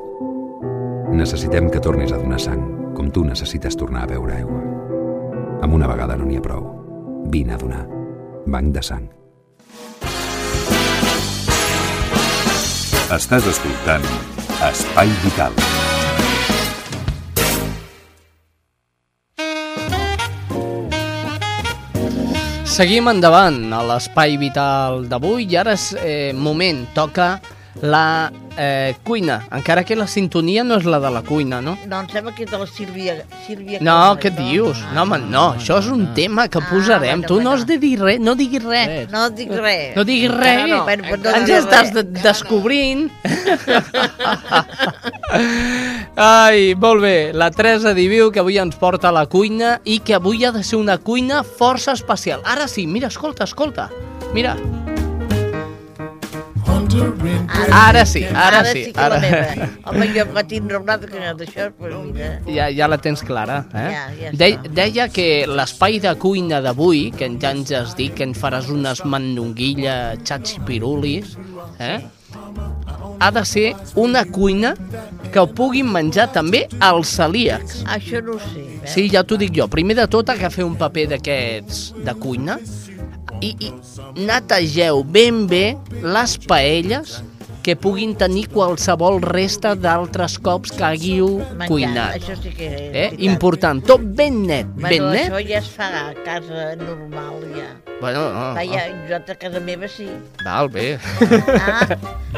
[1.16, 2.62] Necessitem que tornis a donar sang,
[2.94, 4.60] com tu necessites tornar a beure aigua.
[5.64, 6.62] Amb una vegada no n'hi ha prou.
[7.32, 7.82] Vine a donar.
[8.46, 9.10] Banc de sang.
[13.12, 14.04] Estàs escoltant
[14.64, 15.52] Espai Vital.
[22.72, 27.34] Seguim endavant a l'espai vital d'avui i ara és eh, moment, toca
[27.80, 31.76] la eh, cuina, encara que la sintonia no és la de la cuina, no?
[31.88, 33.14] No, em sembla que és de la Sílvia...
[33.46, 34.82] Sílvia No, Comas, què dius?
[34.92, 37.24] No, home, no, això és un tema que posarem.
[37.28, 39.08] Tu no has de dir res, no diguis res.
[39.12, 39.96] No dic res.
[39.96, 40.66] No diguis res.
[40.68, 43.08] No, bueno, pues no Ens diré estàs de descobrint.
[46.16, 47.16] Ai, molt bé.
[47.32, 50.62] La Teresa diu que avui ens porta a la cuina i que avui ha de
[50.62, 52.44] ser una cuina força especial.
[52.44, 53.88] Ara sí, mira, escolta, escolta.
[54.36, 54.56] Mira.
[57.72, 59.68] Ara sí, ara ara sí, sí que ara- la meva.
[59.90, 62.30] Home, jo que tinc raonat que d'això, pues mira...
[62.48, 63.88] Ja, ja la tens clara, eh?
[63.92, 64.48] Ja, ja De,
[64.80, 69.04] deia que l'espai de cuina d'avui, que ja ens has dit que en faràs unes
[69.04, 71.36] mandonguilles xatxipirulis,
[71.78, 72.00] eh?
[73.22, 73.68] ha de ser
[74.00, 74.72] una cuina
[75.30, 77.82] que ho puguin menjar també els celíacs.
[77.86, 78.64] Això no ho sé.
[78.82, 78.88] Eh?
[78.90, 79.68] Sí, ja t'ho dic jo.
[79.70, 82.58] Primer de tot, agafeu un paper d'aquests de cuina
[83.42, 83.72] i, i
[84.22, 85.64] netegeu ben bé
[86.02, 87.20] les paelles
[87.62, 92.16] que puguin tenir qualsevol resta d'altres cops que haguiu Menjar, cuinat.
[92.18, 93.04] Això sí que és Eh?
[93.28, 95.28] Important, tot ben net, ben Bueno, net.
[95.30, 97.68] això ja es fa a casa normal, ja.
[98.00, 99.06] Bueno, no, Va, ja, no.
[99.06, 100.08] jo a casa meva sí.
[100.44, 100.98] Val, bé.
[101.54, 101.86] Ah,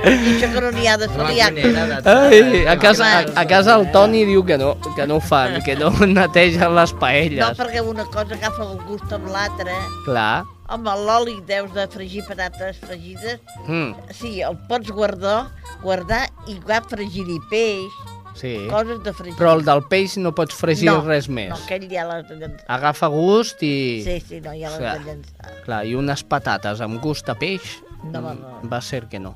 [0.05, 1.57] això que no n'hi ha de celíac.
[2.05, 5.63] Ai, a, casa, a, a casa el Toni diu que no, que no ho fan,
[5.65, 7.57] que no netegen les No, paelles.
[7.57, 9.73] perquè una cosa agafa el gust amb l'altra.
[10.05, 10.45] Clar.
[10.73, 13.41] Home, l'oli deus de fregir patates fregides.
[13.67, 15.51] Mm, Sí, el pots guardar,
[15.83, 17.93] guardar i va fregir-hi peix,
[18.41, 18.55] sí.
[18.71, 19.37] coses de fregir.
[19.37, 21.51] Però el del peix no pots fregir no, res més.
[21.53, 22.65] No, aquell ja l'has de llançar.
[22.79, 23.75] Agafa gust i...
[24.07, 25.53] Sí, sí, no, ja l'has de llançar.
[25.67, 28.69] Clar, i unes patates amb gust a peix, No, mm, no.
[28.69, 29.35] va ser que no.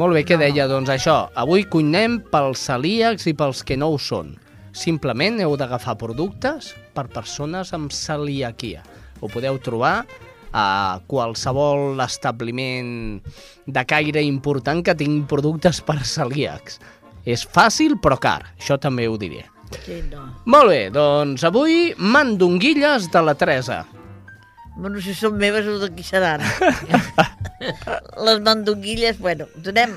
[0.00, 0.64] Molt bé, què deia?
[0.68, 4.38] Doncs això, avui cuinem pels celíacs i pels que no ho són.
[4.72, 8.80] Simplement heu d'agafar productes per persones amb celiaquia.
[9.22, 10.02] Ho podeu trobar
[10.52, 13.22] a qualsevol establiment
[13.64, 16.80] de caire important que tingui productes per celíacs.
[17.24, 19.46] És fàcil però car, això també ho diré.
[19.86, 20.26] Sí, no.
[20.44, 23.84] Molt bé, doncs avui mandonguilles de la Teresa.
[24.76, 26.42] Bueno, si són meves o de qui seran.
[28.26, 29.94] les mandonguilles, bueno, donem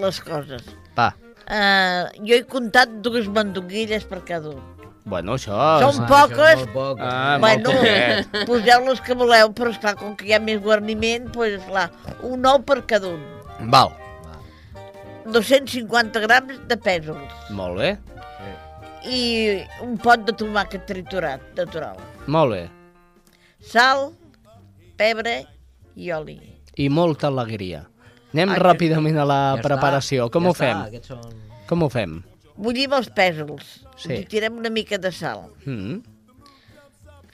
[0.00, 0.64] les coses.
[0.96, 1.12] Va,
[1.42, 4.60] Uh, jo he comptat dues mandonguilles per cada un.
[5.04, 5.56] Bueno, això...
[5.82, 6.62] Són poques,
[7.00, 11.26] Ah, molt bueno, poseu les que voleu, però esclar, com que hi ha més guarniment,
[11.34, 11.90] doncs, esclar,
[12.22, 13.22] un ou per cada un.
[13.70, 13.92] Val,
[15.32, 17.92] 250 grams de pèsols molt bé,
[19.06, 19.20] i
[19.82, 21.96] un pot de tomàquet triturat, natural.
[22.26, 22.62] molt bé.
[23.62, 24.10] Sal,
[24.98, 25.44] pebre
[25.94, 26.36] i oli.
[26.78, 27.84] I molta alegria.
[28.32, 30.30] Anem Ah, ràpidament a la ja està, preparació.
[30.30, 30.78] Com ja ho està, fem?
[30.88, 32.22] aquests són- Com ho fem?
[32.56, 34.14] Bullim els pèsols, Sí.
[34.20, 35.46] i tirem una mica de sal.
[35.64, 36.00] Mm.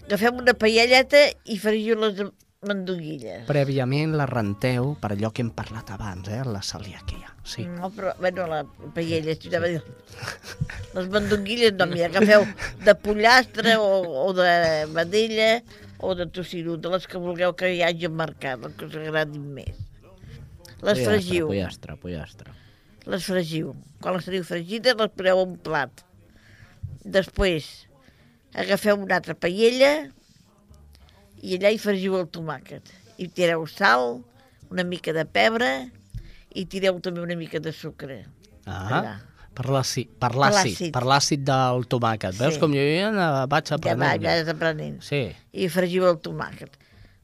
[0.09, 2.21] Agafem una paelleta i fregiu les
[2.67, 3.45] mandonguilles.
[3.47, 6.41] Prèviament la renteu per allò que hem parlat abans, eh?
[6.47, 7.35] La celiaquia.
[7.45, 7.67] Sí.
[7.67, 8.63] No, però, bueno, la
[8.95, 9.83] paella, a dir...
[10.95, 12.47] Les mandonguilles, no, mira, agafeu
[12.85, 15.63] de pollastre o, o de vedella
[15.99, 18.97] o de tocino, de les que vulgueu que hi hagi al mercat, les que us
[18.97, 19.77] agradin més.
[20.87, 21.49] Les fregiu.
[21.51, 22.55] Pollastre, pollastre.
[23.09, 23.73] Les fregiu.
[24.03, 26.03] Quan les teniu fregides, les poseu un plat.
[27.09, 27.67] Després,
[28.53, 29.93] agafeu una altra paella
[31.41, 32.91] i allà hi fregiu el tomàquet.
[33.19, 34.19] I tireu sal,
[34.71, 35.71] una mica de pebre
[36.59, 38.21] i tireu també una mica de sucre.
[38.67, 39.15] Ah, Allà.
[39.57, 42.37] per l'àcid, per l'àcid, per l'àcid del tomàquet.
[42.39, 42.61] Veus Sí.
[42.61, 44.23] com jo ja vaig aprenent.
[44.23, 45.01] ja és aprenent.
[45.03, 45.35] Sí.
[45.53, 46.77] I fregiu el tomàquet.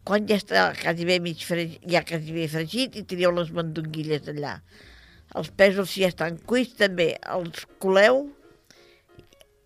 [0.04, 4.26] Quan ja està quasi bé mig fregit, ja quasi bé fregit, i tireu les mandonguilles
[4.28, 4.60] allà.
[5.34, 8.28] Els pèsols, si ja estan cuits, també els coleu,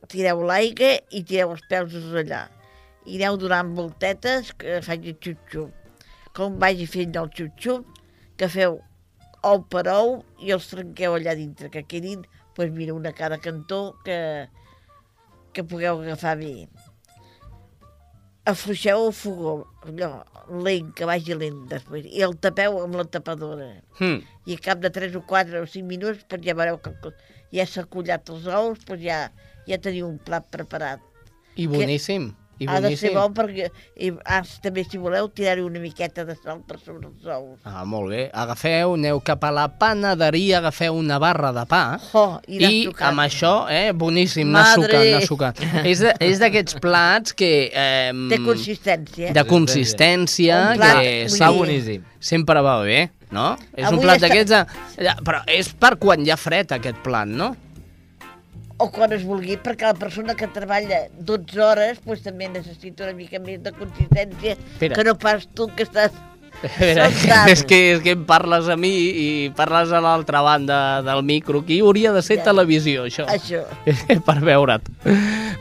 [0.08, 2.46] tireu l'aigua i tireu els pèsols allà.
[3.08, 5.72] I aneu donant voltetes que faci xup-xup.
[6.36, 7.84] Com vagi fent el xup-xup,
[8.40, 8.78] que feu
[9.48, 12.24] ou per ou i els trenqueu allà dintre, que quedin,
[12.56, 14.18] doncs mira, una a cada cantó que,
[15.52, 16.52] que pugueu agafar bé
[18.48, 20.10] afluixeu el fogó, allò,
[20.64, 23.68] lent, que vagi lent després, i el tapeu amb la tapadora.
[24.00, 24.22] Hmm.
[24.48, 26.94] I a cap de 3 o 4 o 5 minuts, doncs ja veureu que
[27.54, 29.20] ja s'ha collat els ous, doncs ja,
[29.68, 31.04] ja teniu un plat preparat.
[31.58, 32.30] I boníssim.
[32.58, 33.68] I ha de ser bo perquè,
[34.02, 37.58] i, ah, també si voleu, tirar-hi una miqueta de sal per sobre els ous.
[37.64, 38.24] Ah, molt bé.
[38.34, 43.08] Agafeu, aneu cap a la panaderia, agafeu una barra de pa Oh, i i sucant.
[43.12, 45.62] amb això, eh, boníssim, anar sucant, anar sucant.
[45.84, 47.70] és de- és d'aquests plats que...
[47.72, 49.32] Eh, Té consistència.
[49.32, 52.04] De consistència, Un plat, que sap dir- boníssim.
[52.20, 53.56] Sempre va bé, no?
[53.76, 54.50] És un Avui plat està- d'aquests...
[54.98, 55.14] De...
[55.24, 57.54] Però és per quan hi ha fred, aquest plat, no?
[58.78, 63.14] O quan es vulgui, perquè la persona que treballa 12 hores doncs, també necessita una
[63.18, 64.94] mica més de consistència Espera.
[64.94, 66.12] que no pas tu que estàs
[66.62, 67.04] Espera,
[67.52, 71.60] és, que, és que em parles a mi i parles a l'altra banda del micro.
[71.62, 72.48] Aquí hauria de ser Ja.
[72.50, 73.26] televisió, això.
[73.30, 73.60] Això.
[74.26, 74.88] per veure't.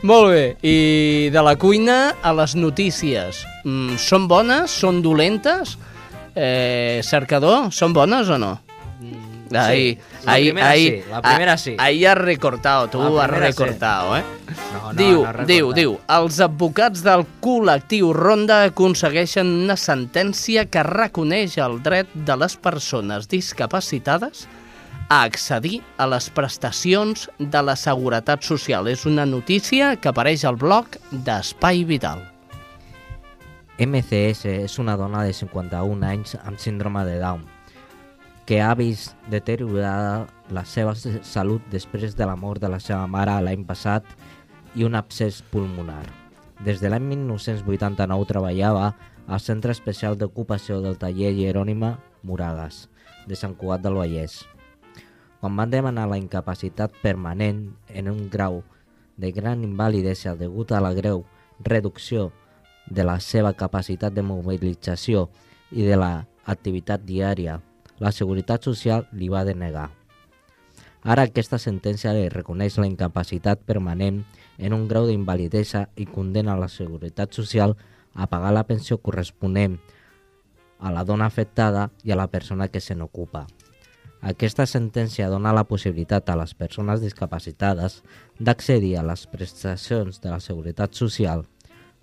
[0.02, 0.56] Molt bé.
[0.66, 3.44] I de la cuina a les notícies.
[3.64, 4.70] Mm, són bones?
[4.74, 5.76] Són dolentes?
[6.34, 8.56] Eh, cercador, són bones o no?
[9.54, 11.76] Ahí, la ahí, primera ahí, sí, la primera sí.
[11.78, 13.58] Ahí has recortado, tu has primera sí.
[13.58, 14.24] recortado, eh?
[14.72, 20.84] No, no, diu, no diu, diu, els advocats del col·lectiu Ronda aconsegueixen una sentència que
[20.84, 24.46] reconeix el dret de les persones discapacitades
[25.08, 28.88] a accedir a les prestacions de la Seguretat Social.
[28.88, 32.26] És una notícia que apareix al blog d'Espai Vital.
[33.78, 37.46] MCS és una dona de 51 anys amb síndrome de Down
[38.48, 43.34] que ha vist deteriorada la seva salut després de la mort de la seva mare
[43.44, 44.08] l'any passat
[44.72, 46.06] i un abscés pulmonar.
[46.64, 48.86] Des de l'any 1989 treballava
[49.28, 52.88] al Centre Especial d'Ocupació del Taller Jerònima Moragas,
[53.28, 54.40] de Sant Cugat del Vallès.
[55.42, 58.62] Quan van demanar la incapacitat permanent en un grau
[59.20, 61.26] de gran invalidesa degut a la greu
[61.60, 62.30] reducció
[62.88, 65.28] de la seva capacitat de mobilització
[65.68, 67.60] i de l'activitat diària,
[67.98, 69.88] la Seguretat Social li va denegar.
[71.02, 74.24] Ara aquesta sentència li reconeix la incapacitat permanent
[74.58, 77.76] en un grau d'invalidesa i condena la Seguretat Social
[78.14, 79.78] a pagar la pensió corresponent
[80.78, 83.46] a la dona afectada i a la persona que se n'ocupa.
[84.18, 88.00] Aquesta sentència dona la possibilitat a les persones discapacitades
[88.38, 91.44] d'accedir a les prestacions de la Seguretat Social,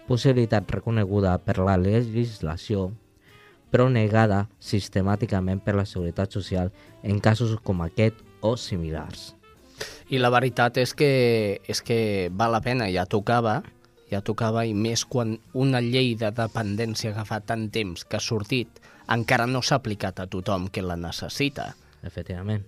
[0.07, 2.93] possibilitat reconeguda per la legislació,
[3.75, 6.69] però negada sistemàticament per la Seguretat Social
[7.03, 9.33] en casos com aquest o similars.
[10.07, 11.97] I la veritat és que, és que
[12.31, 13.57] val la pena, ja tocava,
[14.07, 18.23] ja tocava, i més quan una llei de dependència que fa tant temps que ha
[18.23, 18.79] sortit
[19.11, 21.73] encara no s'ha aplicat a tothom que la necessita.
[22.05, 22.63] Efectivament.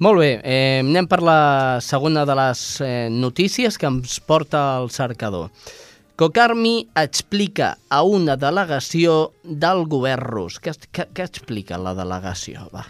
[0.00, 4.88] Molt bé, eh, anem per la segona de les eh, notícies que ens porta el
[4.90, 5.52] cercador.
[6.16, 10.60] Kokarmi explica a una delegació del govern rus.
[10.62, 12.68] Què, què, què explica la delegació?
[12.70, 12.84] Va.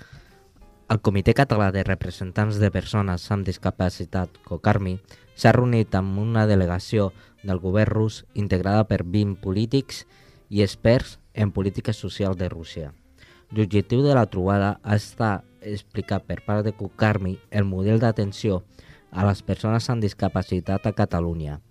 [0.93, 4.99] El Comitè Català de Representants de Persones amb Discapacitat, COCARMI,
[5.41, 10.05] s'ha reunit amb una delegació del govern rus integrada per 20 polítics
[10.53, 12.93] i experts en política social de Rússia.
[13.57, 18.67] L'objectiu de la trobada estat explicar per part de COCARMI el model d'atenció
[19.17, 21.63] a les persones amb discapacitat a Catalunya,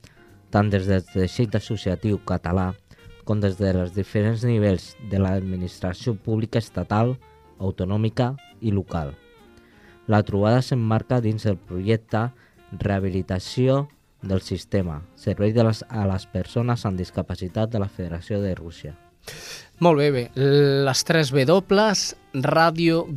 [0.53, 2.73] tant des del teixit associatiu català
[3.25, 7.15] com des dels diferents nivells de l'administració pública estatal,
[7.57, 9.13] autonòmica i local.
[10.07, 12.29] La trobada s'emmarca dins el projecte
[12.73, 13.87] Rehabilitació
[14.21, 18.95] del sistema, servei de les, a les persones amb discapacitat de la Federació de Rússia.
[19.79, 20.23] Molt bé, bé.
[20.35, 21.53] Les 3 W,
[22.33, 23.07] ràdio,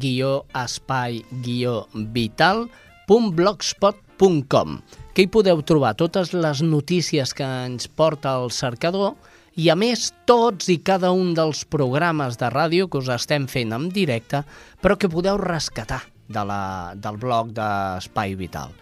[4.16, 4.80] .blogspot.com
[5.14, 9.14] que hi podeu trobar totes les notícies que ens porta el cercador
[9.56, 13.72] i, a més, tots i cada un dels programes de ràdio que us estem fent
[13.72, 14.44] en directe,
[14.82, 18.72] però que podeu rescatar de la, del blog d'Espai Vital.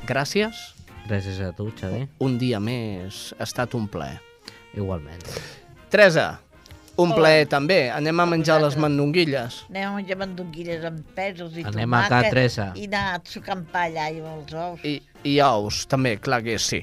[0.06, 0.74] gràcies.
[1.08, 2.08] Gràcies a tu, Xavi.
[2.22, 4.27] Un dia més ha estat un plaer.
[4.76, 5.22] Igualment.
[5.90, 6.40] Teresa,
[6.98, 7.78] un plaer també.
[7.94, 9.62] Anem a menjar les mandonguilles.
[9.70, 12.66] Anem a menjar mandonguilles amb pèsols i Anem a tomàquet ca Teresa.
[12.74, 14.84] i anar a sucar pa allà i amb els ous.
[14.84, 16.82] I, I ous, també, clar que sí.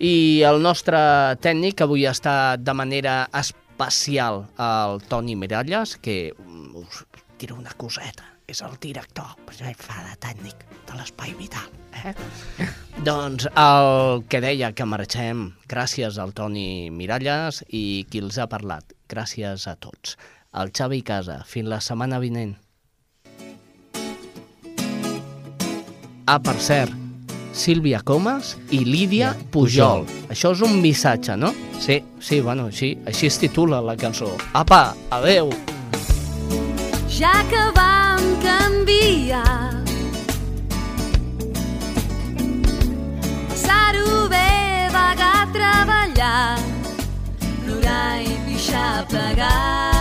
[0.00, 0.98] I el nostre
[1.44, 6.32] tècnic avui està de manera especial el Toni Miralles, que
[6.74, 7.04] us
[7.40, 11.68] diré una coseta, és el director, però ell fa de tècnic de l'Espai Vital.
[12.00, 12.14] Eh?
[13.06, 18.94] doncs el que deia que marxem, gràcies al Toni Miralles i qui els ha parlat,
[19.10, 20.16] gràcies a tots.
[20.50, 22.56] El Xavi Casa, fins la setmana vinent.
[26.30, 26.94] Ah, per cert,
[27.54, 30.06] Sílvia Comas i Lídia Pujol.
[30.30, 31.50] Això és un missatge, no?
[31.82, 31.98] Sí.
[32.22, 34.36] Sí, bueno, així, així es titula la cançó.
[34.54, 35.50] Apa, adeu!
[37.20, 37.99] ja que vam
[39.30, 39.82] canviar.
[43.48, 46.58] Passar-ho bé, vagar treballar,
[47.64, 49.99] plorar i pixar plegats,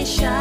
[0.00, 0.39] vaig